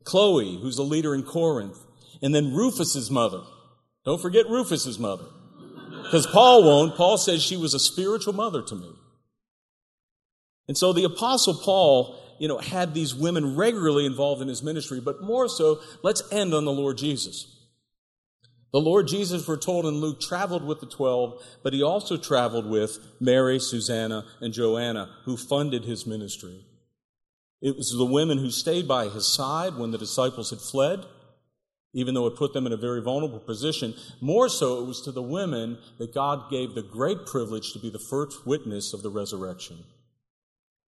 Chloe, 0.05 0.59
who's 0.61 0.79
a 0.79 0.85
leader 0.85 1.15
in 1.15 1.25
Corinth. 1.25 1.79
And 2.23 2.35
then 2.35 2.55
Rufus's 2.55 3.11
mother. 3.11 3.43
Don't 4.05 4.23
forget 4.23 4.49
Rufus's 4.49 4.99
mother. 5.01 5.27
Because 6.05 6.27
Paul 6.29 6.63
won't. 6.63 6.97
Paul 6.97 7.19
says 7.19 7.43
she 7.43 7.57
was 7.57 7.75
a 7.75 7.81
spiritual 7.81 8.33
mother 8.33 8.63
to 8.63 8.75
me. 8.77 8.91
And 10.69 10.79
so 10.79 10.93
the 10.93 11.05
apostle 11.05 11.55
Paul, 11.55 12.17
you 12.39 12.47
know, 12.47 12.59
had 12.59 12.95
these 12.95 13.15
women 13.15 13.57
regularly 13.57 14.07
involved 14.07 14.43
in 14.43 14.49
his 14.49 14.63
ministry, 14.63 15.01
but 15.01 15.23
more 15.23 15.49
so, 15.49 15.81
let's 16.03 16.23
end 16.33 16.55
on 16.55 16.65
the 16.65 16.73
Lord 16.73 16.99
Jesus. 16.99 17.56
The 18.73 18.81
Lord 18.81 19.09
Jesus, 19.09 19.47
we're 19.47 19.57
told 19.57 19.87
in 19.87 20.01
Luke, 20.01 20.21
traveled 20.21 20.65
with 20.65 20.81
the 20.81 20.87
twelve, 20.87 21.43
but 21.63 21.73
he 21.73 21.83
also 21.83 22.17
traveled 22.17 22.69
with 22.69 22.99
Mary, 23.21 23.59
Susanna, 23.59 24.25
and 24.41 24.53
Joanna, 24.53 25.09
who 25.25 25.37
funded 25.37 25.85
his 25.85 26.07
ministry. 26.07 26.65
It 27.63 27.77
was 27.77 27.91
the 27.97 28.05
women 28.05 28.39
who 28.39 28.51
stayed 28.51 28.87
by 28.87 29.09
his 29.09 29.27
side 29.27 29.77
when 29.77 29.91
the 29.91 29.99
disciples 29.99 30.51
had 30.51 30.61
fled, 30.61 31.07
even 31.95 32.15
though 32.15 32.27
it 32.27 32.37
put 32.37 32.53
them 32.53 32.67
in 32.67 32.73
a 32.73 32.77
very 32.77 33.01
vulnerable 33.01 33.39
position. 33.39 33.95
More 34.21 34.49
so, 34.49 34.83
it 34.83 34.87
was 34.87 35.01
to 35.03 35.13
the 35.13 35.23
women 35.23 35.79
that 35.99 36.13
God 36.13 36.51
gave 36.51 36.75
the 36.75 36.83
great 36.83 37.25
privilege 37.25 37.73
to 37.73 37.79
be 37.79 37.89
the 37.89 37.99
first 37.99 38.47
witness 38.47 38.93
of 38.93 39.03
the 39.03 39.11
resurrection. 39.11 39.85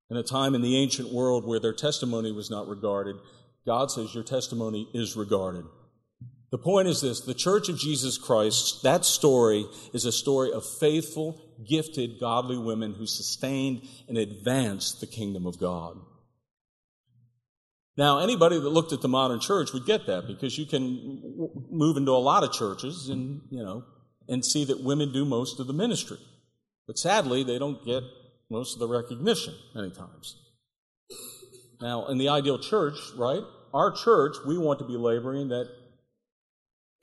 In 0.09 0.17
a 0.17 0.23
time 0.23 0.55
in 0.55 0.61
the 0.61 0.75
ancient 0.77 1.13
world 1.13 1.45
where 1.45 1.59
their 1.59 1.73
testimony 1.73 2.31
was 2.31 2.49
not 2.49 2.67
regarded, 2.67 3.15
God 3.65 3.91
says, 3.91 4.13
Your 4.13 4.23
testimony 4.23 4.89
is 4.93 5.15
regarded. 5.15 5.65
The 6.49 6.57
point 6.57 6.87
is 6.87 7.01
this 7.01 7.21
the 7.21 7.33
Church 7.33 7.69
of 7.69 7.77
Jesus 7.77 8.17
Christ, 8.17 8.83
that 8.83 9.05
story 9.05 9.65
is 9.93 10.05
a 10.05 10.11
story 10.11 10.51
of 10.51 10.63
faithful, 10.79 11.41
gifted, 11.67 12.19
godly 12.19 12.57
women 12.57 12.93
who 12.93 13.05
sustained 13.05 13.87
and 14.07 14.17
advanced 14.17 15.01
the 15.01 15.07
kingdom 15.07 15.45
of 15.45 15.59
God. 15.59 15.97
Now, 17.97 18.19
anybody 18.19 18.59
that 18.59 18.69
looked 18.69 18.93
at 18.93 19.01
the 19.01 19.07
modern 19.07 19.39
church 19.39 19.73
would 19.73 19.87
get 19.87 20.05
that 20.05 20.27
because 20.27 20.57
you 20.57 20.67
can 20.67 21.51
move 21.71 21.97
into 21.97 22.11
a 22.11 22.21
lot 22.21 22.43
of 22.43 22.53
churches 22.53 23.09
and, 23.09 23.41
you 23.49 23.63
know, 23.63 23.85
and 24.29 24.45
see 24.45 24.65
that 24.65 24.83
women 24.83 25.11
do 25.11 25.25
most 25.25 25.59
of 25.59 25.65
the 25.65 25.73
ministry. 25.73 26.19
But 26.85 26.99
sadly, 26.99 27.43
they 27.43 27.57
don't 27.57 27.83
get 27.83 28.03
most 28.49 28.73
of 28.73 28.79
the 28.79 28.87
recognition 28.87 29.55
many 29.73 29.89
times. 29.89 30.37
Now, 31.81 32.07
in 32.07 32.19
the 32.19 32.29
ideal 32.29 32.59
church, 32.59 32.97
right? 33.17 33.41
Our 33.73 33.91
church, 33.91 34.37
we 34.45 34.57
want 34.57 34.79
to 34.79 34.85
be 34.85 34.95
laboring 34.95 35.49
that 35.49 35.69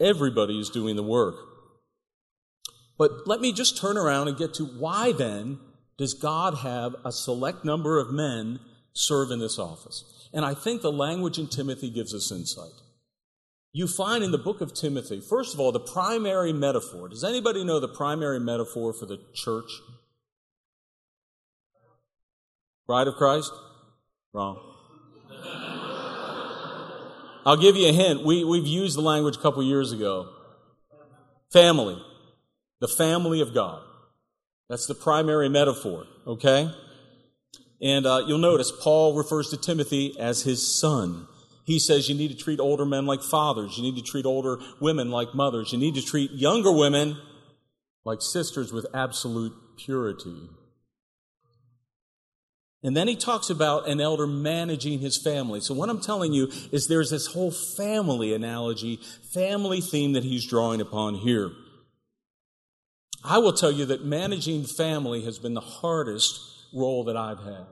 Everybody 0.00 0.59
is 0.59 0.70
doing 0.70 0.96
the 0.96 1.02
work. 1.02 1.37
But 2.98 3.26
let 3.26 3.40
me 3.40 3.52
just 3.52 3.76
turn 3.76 3.96
around 3.96 4.28
and 4.28 4.37
get 4.37 4.54
to 4.54 4.64
why 4.64 5.12
then 5.12 5.59
does 5.98 6.14
God 6.14 6.59
have 6.59 6.94
a 7.04 7.12
select 7.12 7.64
number 7.64 7.98
of 7.98 8.12
men 8.12 8.61
serve 8.92 9.30
in 9.30 9.38
this 9.38 9.59
office? 9.59 10.28
And 10.33 10.44
I 10.44 10.54
think 10.54 10.83
the 10.83 10.92
language 10.92 11.38
in 11.38 11.48
Timothy 11.48 11.90
gives 11.90 12.14
us 12.14 12.33
insight. 12.33 12.72
You 13.72 13.88
find 13.88 14.22
in 14.22 14.30
the 14.30 14.38
book 14.38 14.61
of 14.61 14.72
Timothy, 14.72 15.20
first 15.20 15.54
of 15.54 15.61
all, 15.61 15.72
the 15.72 15.80
primary 15.80 16.52
metaphor. 16.52 17.09
Does 17.09 17.24
anybody 17.24 17.64
know 17.64 17.80
the 17.80 17.88
primary 17.88 18.38
metaphor 18.38 18.92
for 18.92 19.07
the 19.07 19.18
church? 19.35 19.70
Bride 22.87 23.09
of 23.09 23.14
Christ? 23.14 23.52
Wrong. 24.33 24.74
I'll 27.46 27.57
give 27.57 27.76
you 27.76 27.88
a 27.88 27.92
hint. 27.92 28.24
We, 28.24 28.44
we've 28.44 28.66
used 28.66 28.96
the 28.96 29.02
language 29.02 29.37
a 29.37 29.40
couple 29.40 29.62
years 29.62 29.92
ago. 29.92 30.28
Family. 31.52 32.02
The 32.80 32.88
family 32.88 33.40
of 33.40 33.54
God. 33.54 33.83
That's 34.68 34.87
the 34.87 34.94
primary 34.94 35.48
metaphor, 35.48 36.07
okay? 36.26 36.70
And 37.80 38.07
uh, 38.07 38.24
you'll 38.26 38.38
notice 38.38 38.72
Paul 38.72 39.14
refers 39.14 39.50
to 39.50 39.59
Timothy 39.59 40.18
as 40.18 40.42
his 40.42 40.66
son. 40.66 41.28
He 41.64 41.78
says 41.78 42.09
you 42.09 42.14
need 42.14 42.28
to 42.28 42.37
treat 42.37 42.61
older 42.61 42.85
men 42.85 43.07
like 43.07 43.22
fathers. 43.22 43.76
You 43.76 43.83
need 43.83 43.96
to 43.96 44.02
treat 44.02 44.26
older 44.26 44.59
women 44.80 45.11
like 45.11 45.35
mothers. 45.35 45.72
You 45.72 45.78
need 45.78 45.94
to 45.94 46.02
treat 46.02 46.30
younger 46.30 46.72
women 46.72 47.18
like 48.04 48.20
sisters 48.20 48.72
with 48.72 48.87
absolute 48.94 49.52
purity. 49.76 50.48
And 52.85 52.94
then 52.94 53.09
he 53.09 53.16
talks 53.16 53.49
about 53.49 53.88
an 53.88 53.99
elder 53.99 54.27
managing 54.27 54.99
his 54.99 55.16
family. 55.16 55.61
So, 55.62 55.73
what 55.73 55.88
I'm 55.88 56.03
telling 56.03 56.35
you 56.35 56.53
is 56.70 56.87
there's 56.87 57.11
this 57.11 57.29
whole 57.29 57.51
family 57.51 58.35
analogy, 58.35 59.01
family 59.33 59.81
theme 59.81 60.12
that 60.12 60.23
he's 60.23 60.47
drawing 60.47 60.83
upon 60.83 61.14
here. 61.14 61.51
I 63.25 63.38
will 63.38 63.55
tell 63.55 63.73
you 63.73 63.87
that 63.87 64.05
managing 64.05 64.64
family 64.64 65.25
has 65.25 65.38
been 65.38 65.55
the 65.55 65.62
hardest 65.62 66.38
role 66.75 67.05
that 67.05 67.16
I've 67.16 67.42
had. 67.42 67.66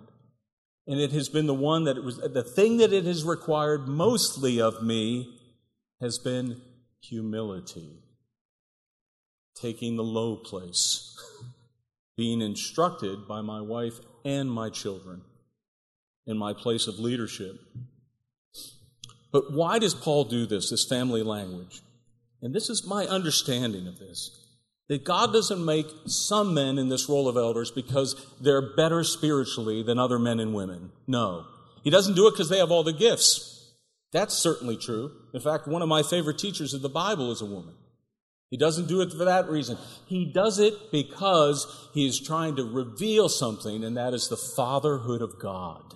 And 0.87 0.99
it 0.99 1.13
has 1.13 1.29
been 1.29 1.47
the 1.47 1.55
one 1.55 1.85
that 1.85 1.99
it 1.99 2.05
was, 2.05 2.17
the 2.17 2.43
thing 2.43 2.79
that 2.79 2.95
it 2.95 3.05
has 3.05 3.23
required 3.23 3.87
mostly 3.87 4.63
of 4.63 4.83
me 4.83 5.39
has 6.01 6.19
been 6.19 6.63
humility. 7.03 7.99
Taking 9.55 9.97
the 9.97 10.03
low 10.05 10.37
place. 10.37 11.15
Being 12.17 12.41
instructed 12.41 13.27
by 13.27 13.41
my 13.41 13.61
wife 13.61 13.99
and 14.25 14.51
my 14.51 14.71
children 14.71 15.23
in 16.27 16.37
my 16.37 16.53
place 16.53 16.87
of 16.87 16.99
leadership. 16.99 17.59
But 19.33 19.53
why 19.53 19.79
does 19.79 19.95
Paul 19.95 20.25
do 20.25 20.47
this, 20.47 20.71
this 20.71 20.87
family 20.87 21.23
language? 21.23 21.81
And 22.43 22.55
this 22.55 22.69
is 22.69 22.87
my 22.87 23.07
understanding 23.07 23.87
of 23.87 23.99
this 23.99 24.39
that 24.89 25.05
God 25.05 25.33
doesn't 25.33 25.65
make 25.65 25.87
some 26.07 26.53
men 26.53 26.77
in 26.77 26.91
this 26.91 27.09
role 27.09 27.29
of 27.29 27.37
elders 27.37 27.71
because 27.71 28.15
they're 28.41 28.75
better 28.75 29.05
spiritually 29.05 29.83
than 29.83 29.99
other 29.99 30.19
men 30.19 30.39
and 30.39 30.53
women. 30.53 30.91
No. 31.07 31.47
He 31.83 31.89
doesn't 31.89 32.15
do 32.15 32.27
it 32.27 32.33
because 32.33 32.51
they 32.51 32.59
have 32.59 32.71
all 32.71 32.83
the 32.83 32.93
gifts. 32.93 33.73
That's 34.13 34.35
certainly 34.35 34.77
true. 34.77 35.13
In 35.33 35.41
fact, 35.41 35.67
one 35.67 35.81
of 35.81 35.89
my 35.89 36.03
favorite 36.03 36.39
teachers 36.39 36.75
of 36.75 36.83
the 36.83 36.91
Bible 36.91 37.33
is 37.33 37.41
a 37.41 37.47
woman. 37.47 37.75
He 38.53 38.59
doesn't 38.59 38.87
do 38.87 39.01
it 39.01 39.11
for 39.11 39.25
that 39.25 39.49
reason. 39.49 39.79
He 40.05 40.27
does 40.27 40.59
it 40.59 40.75
because 40.93 41.89
he 41.95 42.07
is 42.07 42.21
trying 42.21 42.55
to 42.57 42.65
reveal 42.65 43.31
something, 43.31 43.83
and 43.83 43.97
that 43.97 44.13
is 44.13 44.29
the 44.29 44.37
fatherhood 44.37 45.23
of 45.23 45.41
God. 45.41 45.95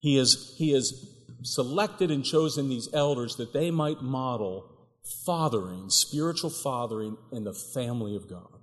He 0.00 0.16
has, 0.16 0.54
he 0.56 0.72
has 0.72 1.06
selected 1.42 2.10
and 2.10 2.24
chosen 2.24 2.70
these 2.70 2.88
elders 2.94 3.36
that 3.36 3.52
they 3.52 3.70
might 3.70 4.00
model 4.00 4.88
fathering, 5.26 5.90
spiritual 5.90 6.48
fathering 6.48 7.18
in 7.30 7.44
the 7.44 7.52
family 7.52 8.16
of 8.16 8.26
God. 8.26 8.58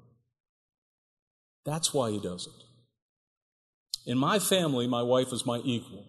That's 1.66 1.94
why 1.94 2.10
he 2.10 2.20
does 2.20 2.48
it. 2.48 4.10
In 4.10 4.18
my 4.18 4.40
family, 4.40 4.88
my 4.88 5.04
wife 5.04 5.32
is 5.32 5.46
my 5.46 5.60
equal. 5.64 6.08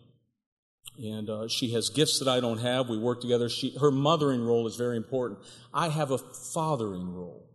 And 0.99 1.29
uh, 1.29 1.49
she 1.49 1.73
has 1.73 1.89
gifts 1.89 2.21
that 2.21 2.29
I 2.29 2.41
don't 2.41 2.59
have. 2.59 2.89
We 2.89 2.99
work 2.99 3.21
together. 3.21 3.49
She, 3.49 3.77
her 3.81 3.91
mothering 3.91 4.45
role 4.45 4.67
is 4.67 4.77
very 4.77 4.97
important. 4.97 5.41
I 5.73 5.89
have 5.89 6.11
a 6.11 6.19
fathering 6.19 7.13
role 7.13 7.51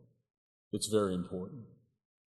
that's 0.72 0.88
very 0.88 1.16
important. 1.16 1.62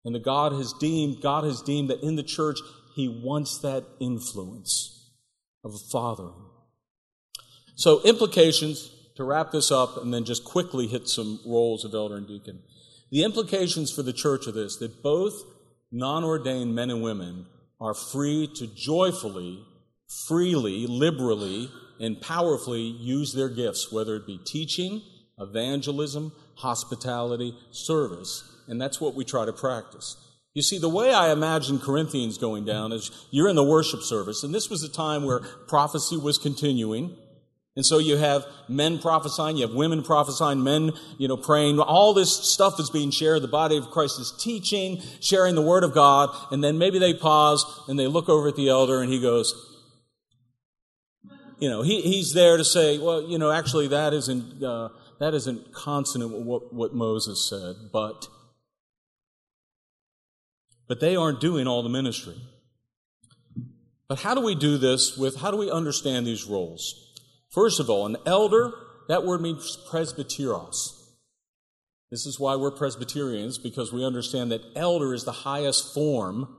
And 0.05 0.15
the 0.15 0.21
God 0.21 0.53
has 0.53 0.73
deemed, 0.81 1.23
God 1.23 1.45
has 1.45 1.63
deemed 1.63 1.91
that 1.91 2.03
in 2.03 2.17
the 2.17 2.23
church, 2.23 2.59
He 2.95 3.09
wants 3.09 3.59
that 3.59 3.85
influence 4.01 5.11
of 5.63 5.75
a 5.75 5.91
fathering. 5.93 6.47
So, 7.75 8.03
implications 8.03 8.91
to 9.17 9.25
wrap 9.25 9.51
this 9.51 9.71
up 9.71 9.97
and 9.99 10.13
then 10.13 10.25
just 10.25 10.45
quickly 10.45 10.87
hit 10.87 11.09
some 11.09 11.41
roles 11.47 11.85
of 11.85 11.95
elder 11.95 12.17
and 12.17 12.27
deacon. 12.27 12.63
The 13.11 13.25
implications 13.25 13.93
for 13.93 14.03
the 14.03 14.13
church 14.13 14.47
are 14.47 14.53
this 14.53 14.77
that 14.79 15.03
both 15.03 15.35
non 15.91 16.25
ordained 16.25 16.75
men 16.75 16.91
and 16.91 17.03
women 17.03 17.47
are 17.81 17.95
free 17.95 18.49
to 18.57 18.67
joyfully, 18.67 19.65
freely, 20.27 20.87
liberally, 20.87 21.71
and 22.01 22.21
powerfully 22.21 22.83
use 22.83 23.33
their 23.33 23.49
gifts, 23.49 23.93
whether 23.93 24.17
it 24.17 24.27
be 24.27 24.39
teaching, 24.45 25.03
evangelism, 25.39 26.33
hospitality, 26.57 27.57
service. 27.71 28.45
And 28.69 28.81
that's 28.81 29.01
what 29.01 29.15
we 29.15 29.25
try 29.25 29.45
to 29.45 29.53
practice. 29.53 30.17
You 30.55 30.63
see, 30.63 30.79
the 30.79 30.89
way 30.89 31.15
I 31.15 31.33
imagine 31.33 31.79
Corinthians 31.79 32.37
going 32.37 32.65
down 32.65 32.93
is 32.93 33.11
you're 33.31 33.49
in 33.49 33.57
the 33.57 33.65
worship 33.65 34.03
service, 34.03 34.43
and 34.43 34.55
this 34.55 34.69
was 34.69 34.83
a 34.83 34.89
time 34.89 35.25
where 35.25 35.41
prophecy 35.41 36.17
was 36.17 36.37
continuing. 36.39 37.17
And 37.75 37.87
so 37.87 37.99
you 37.99 38.19
have 38.19 38.45
men 38.69 38.99
prophesying, 38.99 39.57
you 39.57 39.67
have 39.67 39.75
women 39.75 40.03
prophesying, 40.03 40.63
men, 40.63 40.93
you 41.17 41.27
know, 41.27 41.39
praying. 41.39 41.81
All 41.81 42.13
this 42.13 42.31
stuff 42.31 42.79
is 42.79 42.91
being 42.91 43.11
shared. 43.11 43.41
The 43.41 43.49
body 43.49 43.79
of 43.79 43.91
Christ 43.91 44.21
is 44.21 44.31
teaching, 44.39 45.01
sharing 45.21 45.55
the 45.55 45.63
word 45.63 45.83
of 45.83 45.95
God. 45.95 46.29
And 46.51 46.63
then 46.63 46.77
maybe 46.77 46.99
they 46.99 47.15
pause 47.15 47.65
and 47.89 47.99
they 47.99 48.09
look 48.09 48.29
over 48.29 48.49
at 48.49 48.57
the 48.57 48.69
elder 48.69 49.01
and 49.01 49.11
he 49.11 49.23
goes, 49.23 49.72
you 51.63 51.71
know, 51.71 51.83
he, 51.83 52.01
he's 52.01 52.33
there 52.33 52.57
to 52.57 52.65
say, 52.65 52.99
well, 52.99 53.23
you 53.23 53.39
know, 53.39 53.53
actually 53.53 53.87
that 53.87 54.13
isn't, 54.13 54.65
uh, 54.65 54.89
that 55.21 55.33
isn't 55.33 55.73
consonant 55.73 56.33
with 56.33 56.43
what, 56.43 56.75
what 56.75 56.93
Moses 56.93 57.49
said, 57.49 57.77
but, 57.93 58.27
but 60.89 60.99
they 60.99 61.15
aren't 61.15 61.41
doing 61.41 61.69
all 61.69 61.85
the 61.85 61.89
ministry. 61.89 62.35
But 64.09 64.19
how 64.19 64.35
do 64.35 64.41
we 64.41 64.57
do 64.57 64.77
this 64.77 65.17
with, 65.17 65.37
how 65.37 65.53
do 65.53 65.57
we 65.57 65.71
understand 65.71 66.27
these 66.27 66.47
roles? 66.47 67.15
First 67.49 67.79
of 67.79 67.89
all, 67.89 68.07
an 68.07 68.17
elder, 68.27 68.73
that 69.07 69.25
word 69.25 69.41
means 69.41 69.79
presbyteros. 69.89 70.99
This 72.11 72.27
is 72.27 72.41
why 72.41 72.57
we're 72.57 72.73
Presbyterians, 72.73 73.59
because 73.59 73.93
we 73.93 74.05
understand 74.05 74.51
that 74.51 74.63
elder 74.75 75.15
is 75.15 75.23
the 75.23 75.31
highest 75.31 75.95
form 75.95 76.57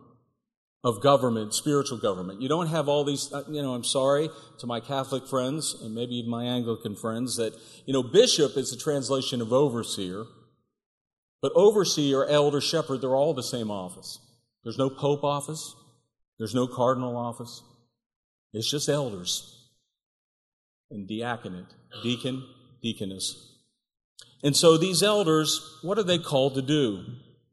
of 0.83 1.01
government, 1.01 1.53
spiritual 1.53 1.97
government. 1.97 2.41
You 2.41 2.49
don't 2.49 2.67
have 2.67 2.89
all 2.89 3.05
these, 3.05 3.31
uh, 3.31 3.43
you 3.47 3.61
know, 3.61 3.73
I'm 3.73 3.85
sorry 3.85 4.29
to 4.59 4.67
my 4.67 4.81
Catholic 4.81 5.27
friends 5.27 5.75
and 5.81 5.95
maybe 5.95 6.15
even 6.15 6.29
my 6.29 6.43
Anglican 6.43 6.95
friends 6.95 7.37
that, 7.37 7.53
you 7.85 7.93
know, 7.93 8.03
bishop 8.03 8.57
is 8.57 8.73
a 8.73 8.77
translation 8.77 9.41
of 9.41 9.53
overseer, 9.53 10.25
but 11.41 11.53
overseer, 11.55 12.25
elder, 12.25 12.59
shepherd, 12.59 12.99
they're 12.99 13.15
all 13.15 13.33
the 13.33 13.43
same 13.43 13.71
office. 13.71 14.19
There's 14.63 14.77
no 14.77 14.89
pope 14.89 15.23
office, 15.23 15.73
there's 16.37 16.55
no 16.55 16.67
cardinal 16.67 17.15
office, 17.15 17.63
it's 18.51 18.69
just 18.69 18.89
elders 18.89 19.69
and 20.91 21.07
diaconate, 21.07 21.73
deacon, 22.03 22.43
deaconess. 22.81 23.51
And 24.43 24.55
so 24.55 24.77
these 24.77 25.01
elders, 25.01 25.79
what 25.81 25.97
are 25.97 26.03
they 26.03 26.19
called 26.19 26.55
to 26.55 26.61
do? 26.61 27.05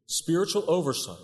Spiritual 0.06 0.64
oversight. 0.66 1.16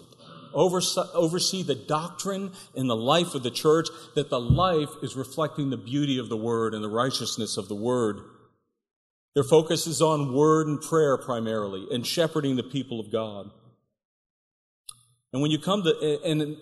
Oversee 0.57 1.63
the 1.63 1.75
doctrine 1.75 2.53
and 2.75 2.89
the 2.89 2.97
life 2.97 3.35
of 3.35 3.43
the 3.43 3.51
church, 3.51 3.89
that 4.15 4.31
the 4.31 4.41
life 4.41 4.91
is 5.03 5.15
reflecting 5.15 5.71
the 5.71 5.77
beauty 5.77 6.19
of 6.19 6.29
the 6.29 6.37
word 6.37 6.75
and 6.75 6.83
the 6.83 6.89
righteousness 6.89 7.57
of 7.57 7.69
the 7.69 7.75
word. 7.75 8.21
Their 9.35 9.45
focus 9.45 9.87
is 9.87 10.01
on 10.01 10.35
word 10.35 10.67
and 10.67 10.81
prayer 10.81 11.19
primarily 11.19 11.87
and 11.91 12.07
shepherding 12.07 12.57
the 12.57 12.63
people 12.63 12.99
of 12.99 13.13
God. 13.13 13.51
And 15.33 15.43
when 15.43 15.51
you 15.51 15.59
come 15.59 15.83
to, 15.83 16.21
and 16.25 16.57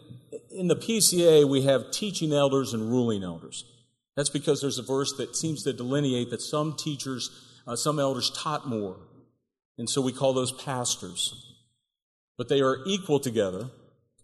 in 0.50 0.66
the 0.66 0.74
PCA, 0.74 1.48
we 1.48 1.62
have 1.62 1.92
teaching 1.92 2.32
elders 2.32 2.74
and 2.74 2.90
ruling 2.90 3.22
elders. 3.22 3.64
That's 4.16 4.30
because 4.30 4.60
there's 4.60 4.78
a 4.78 4.82
verse 4.82 5.12
that 5.18 5.36
seems 5.36 5.62
to 5.62 5.72
delineate 5.72 6.30
that 6.30 6.40
some 6.40 6.74
teachers, 6.76 7.30
uh, 7.66 7.76
some 7.76 8.00
elders 8.00 8.30
taught 8.30 8.66
more. 8.66 8.96
And 9.78 9.88
so 9.88 10.00
we 10.00 10.12
call 10.12 10.32
those 10.32 10.50
pastors. 10.50 11.54
But 12.36 12.48
they 12.48 12.60
are 12.60 12.78
equal 12.86 13.20
together. 13.20 13.70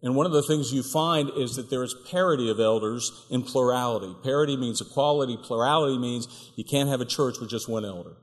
And 0.02 0.14
one 0.14 0.26
of 0.26 0.32
the 0.32 0.42
things 0.42 0.72
you 0.72 0.82
find 0.82 1.30
is 1.36 1.56
that 1.56 1.68
there 1.68 1.82
is 1.82 1.94
parity 2.10 2.50
of 2.50 2.58
elders 2.58 3.26
in 3.30 3.42
plurality. 3.42 4.14
Parity 4.22 4.56
means 4.56 4.80
equality. 4.80 5.36
Plurality 5.36 5.98
means 5.98 6.26
you 6.56 6.64
can't 6.64 6.88
have 6.88 7.02
a 7.02 7.06
church 7.06 7.38
with 7.38 7.50
just 7.50 7.68
one 7.68 7.84
elder 7.84 8.16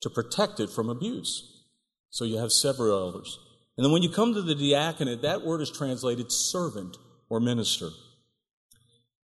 to 0.00 0.10
protect 0.10 0.60
it 0.60 0.70
from 0.70 0.88
abuse. 0.88 1.64
So 2.10 2.24
you 2.24 2.38
have 2.38 2.52
several 2.52 2.92
elders. 2.92 3.38
And 3.76 3.84
then 3.84 3.92
when 3.92 4.02
you 4.02 4.10
come 4.10 4.34
to 4.34 4.42
the 4.42 4.54
diaconate, 4.54 5.22
that 5.22 5.44
word 5.44 5.60
is 5.60 5.70
translated 5.70 6.32
servant 6.32 6.96
or 7.28 7.38
minister. 7.38 7.90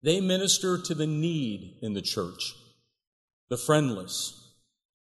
They 0.04 0.20
minister 0.20 0.78
to 0.78 0.94
the 0.94 1.08
need 1.08 1.78
in 1.82 1.94
the 1.94 2.02
church, 2.02 2.54
the 3.50 3.58
friendless, 3.58 4.52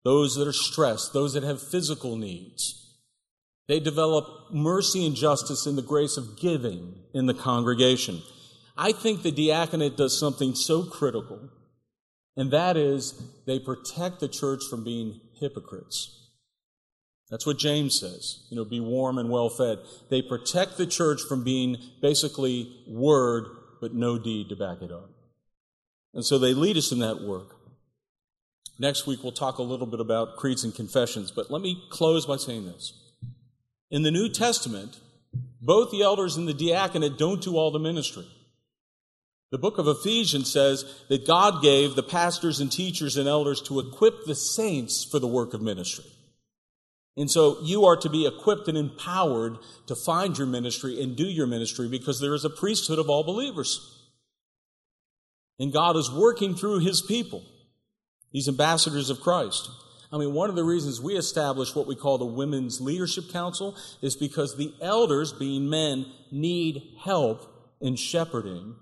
those 0.04 0.34
that 0.36 0.46
are 0.46 0.52
stressed, 0.52 1.14
those 1.14 1.32
that 1.32 1.42
have 1.42 1.62
physical 1.62 2.16
needs. 2.16 2.79
They 3.70 3.78
develop 3.78 4.52
mercy 4.52 5.06
and 5.06 5.14
justice 5.14 5.64
in 5.64 5.76
the 5.76 5.80
grace 5.80 6.16
of 6.16 6.36
giving 6.36 6.92
in 7.14 7.26
the 7.26 7.34
congregation. 7.34 8.20
I 8.76 8.90
think 8.90 9.22
the 9.22 9.30
diaconate 9.30 9.96
does 9.96 10.18
something 10.18 10.56
so 10.56 10.82
critical, 10.82 11.50
and 12.36 12.50
that 12.50 12.76
is 12.76 13.22
they 13.46 13.60
protect 13.60 14.18
the 14.18 14.26
church 14.26 14.64
from 14.68 14.82
being 14.82 15.20
hypocrites. 15.38 16.32
That's 17.30 17.46
what 17.46 17.60
James 17.60 18.00
says. 18.00 18.44
You 18.50 18.56
know, 18.56 18.64
be 18.64 18.80
warm 18.80 19.18
and 19.18 19.30
well 19.30 19.48
fed. 19.48 19.78
They 20.10 20.20
protect 20.20 20.76
the 20.76 20.86
church 20.88 21.20
from 21.28 21.44
being 21.44 21.76
basically 22.02 22.76
word 22.88 23.44
but 23.80 23.94
no 23.94 24.18
deed 24.18 24.48
to 24.48 24.56
back 24.56 24.82
it 24.82 24.90
up. 24.90 25.10
And 26.12 26.24
so 26.24 26.40
they 26.40 26.54
lead 26.54 26.76
us 26.76 26.90
in 26.90 26.98
that 26.98 27.22
work. 27.22 27.54
Next 28.80 29.06
week, 29.06 29.22
we'll 29.22 29.30
talk 29.30 29.58
a 29.58 29.62
little 29.62 29.86
bit 29.86 30.00
about 30.00 30.34
creeds 30.38 30.64
and 30.64 30.74
confessions, 30.74 31.30
but 31.30 31.52
let 31.52 31.62
me 31.62 31.80
close 31.88 32.26
by 32.26 32.36
saying 32.36 32.64
this. 32.66 32.99
In 33.90 34.02
the 34.02 34.10
New 34.10 34.28
Testament, 34.28 34.98
both 35.60 35.90
the 35.90 36.02
elders 36.02 36.36
and 36.36 36.46
the 36.46 36.54
diaconate 36.54 37.18
don't 37.18 37.42
do 37.42 37.56
all 37.56 37.70
the 37.70 37.78
ministry. 37.78 38.26
The 39.50 39.58
book 39.58 39.78
of 39.78 39.88
Ephesians 39.88 40.50
says 40.50 40.84
that 41.08 41.26
God 41.26 41.60
gave 41.60 41.96
the 41.96 42.04
pastors 42.04 42.60
and 42.60 42.70
teachers 42.70 43.16
and 43.16 43.28
elders 43.28 43.60
to 43.62 43.80
equip 43.80 44.24
the 44.24 44.36
saints 44.36 45.04
for 45.04 45.18
the 45.18 45.26
work 45.26 45.54
of 45.54 45.60
ministry. 45.60 46.04
And 47.16 47.28
so 47.28 47.58
you 47.62 47.84
are 47.84 47.96
to 47.96 48.08
be 48.08 48.26
equipped 48.26 48.68
and 48.68 48.78
empowered 48.78 49.58
to 49.86 49.96
find 49.96 50.38
your 50.38 50.46
ministry 50.46 51.02
and 51.02 51.16
do 51.16 51.26
your 51.26 51.48
ministry 51.48 51.88
because 51.88 52.20
there 52.20 52.34
is 52.34 52.44
a 52.44 52.50
priesthood 52.50 53.00
of 53.00 53.10
all 53.10 53.24
believers. 53.24 54.08
And 55.58 55.72
God 55.72 55.96
is 55.96 56.10
working 56.10 56.54
through 56.54 56.78
his 56.78 57.02
people, 57.02 57.42
these 58.32 58.48
ambassadors 58.48 59.10
of 59.10 59.20
Christ. 59.20 59.68
I 60.12 60.18
mean, 60.18 60.34
one 60.34 60.50
of 60.50 60.56
the 60.56 60.64
reasons 60.64 61.00
we 61.00 61.16
established 61.16 61.76
what 61.76 61.86
we 61.86 61.94
call 61.94 62.18
the 62.18 62.24
Women's 62.24 62.80
Leadership 62.80 63.30
Council 63.30 63.76
is 64.02 64.16
because 64.16 64.56
the 64.56 64.74
elders, 64.80 65.32
being 65.32 65.70
men, 65.70 66.06
need 66.32 66.82
help 66.98 67.48
in 67.80 67.94
shepherding 67.94 68.74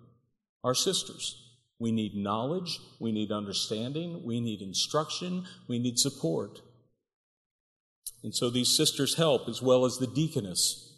our 0.65 0.75
sisters. 0.75 1.45
We 1.79 1.93
need 1.93 2.17
knowledge, 2.17 2.81
we 2.99 3.13
need 3.13 3.31
understanding, 3.31 4.25
we 4.25 4.41
need 4.41 4.63
instruction, 4.63 5.45
we 5.69 5.79
need 5.79 5.99
support. 5.99 6.61
And 8.25 8.35
so 8.35 8.51
these 8.51 8.75
sisters 8.75 9.15
help 9.15 9.49
as 9.49 9.63
well 9.63 9.85
as 9.85 9.99
the 9.99 10.07
deaconess. 10.07 10.97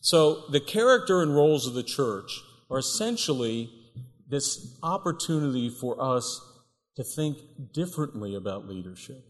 So 0.00 0.44
the 0.50 0.60
character 0.60 1.20
and 1.20 1.34
roles 1.34 1.66
of 1.66 1.74
the 1.74 1.82
church 1.82 2.40
are 2.70 2.78
essentially 2.78 3.70
this 4.26 4.78
opportunity 4.82 5.68
for 5.68 6.00
us 6.00 6.40
to 7.00 7.04
think 7.04 7.38
differently 7.72 8.34
about 8.34 8.68
leadership. 8.68 9.24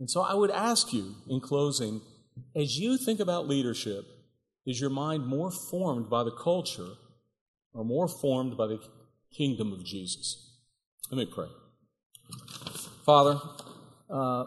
And 0.00 0.10
so 0.10 0.22
I 0.22 0.32
would 0.32 0.50
ask 0.50 0.90
you 0.94 1.16
in 1.28 1.38
closing, 1.38 2.00
as 2.56 2.78
you 2.78 2.96
think 2.96 3.20
about 3.20 3.46
leadership, 3.46 4.06
is 4.64 4.80
your 4.80 4.88
mind 4.88 5.26
more 5.26 5.50
formed 5.50 6.08
by 6.08 6.24
the 6.24 6.30
culture 6.30 6.94
or 7.74 7.84
more 7.84 8.08
formed 8.08 8.56
by 8.56 8.68
the 8.68 8.80
kingdom 9.36 9.70
of 9.70 9.84
Jesus. 9.84 10.50
Let 11.10 11.18
me 11.18 11.26
pray. 11.26 11.48
Father, 13.04 13.38
uh, 14.08 14.46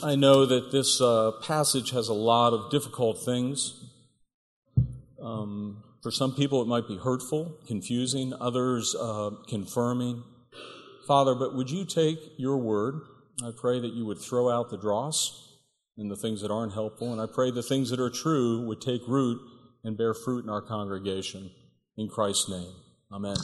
I 0.00 0.14
know 0.14 0.46
that 0.46 0.70
this 0.70 1.00
uh, 1.00 1.32
passage 1.42 1.90
has 1.90 2.08
a 2.08 2.14
lot 2.14 2.52
of 2.52 2.70
difficult 2.70 3.24
things. 3.24 3.84
Um, 5.20 5.82
for 6.04 6.12
some 6.12 6.36
people, 6.36 6.62
it 6.62 6.68
might 6.68 6.86
be 6.86 6.98
hurtful, 6.98 7.58
confusing, 7.66 8.32
others 8.40 8.94
uh, 8.94 9.30
confirming. 9.48 10.22
Father, 11.06 11.34
but 11.34 11.54
would 11.54 11.70
you 11.70 11.84
take 11.84 12.18
your 12.36 12.58
word? 12.58 13.00
I 13.44 13.50
pray 13.56 13.80
that 13.80 13.92
you 13.92 14.04
would 14.06 14.18
throw 14.18 14.50
out 14.50 14.70
the 14.70 14.76
dross 14.76 15.56
and 15.96 16.10
the 16.10 16.16
things 16.16 16.40
that 16.42 16.50
aren't 16.50 16.74
helpful, 16.74 17.12
and 17.12 17.20
I 17.20 17.26
pray 17.26 17.50
the 17.50 17.62
things 17.62 17.90
that 17.90 18.00
are 18.00 18.10
true 18.10 18.66
would 18.66 18.80
take 18.80 19.02
root 19.08 19.40
and 19.84 19.96
bear 19.96 20.14
fruit 20.14 20.44
in 20.44 20.50
our 20.50 20.62
congregation. 20.62 21.50
In 21.96 22.08
Christ's 22.08 22.48
name, 22.48 22.72
amen. 23.12 23.36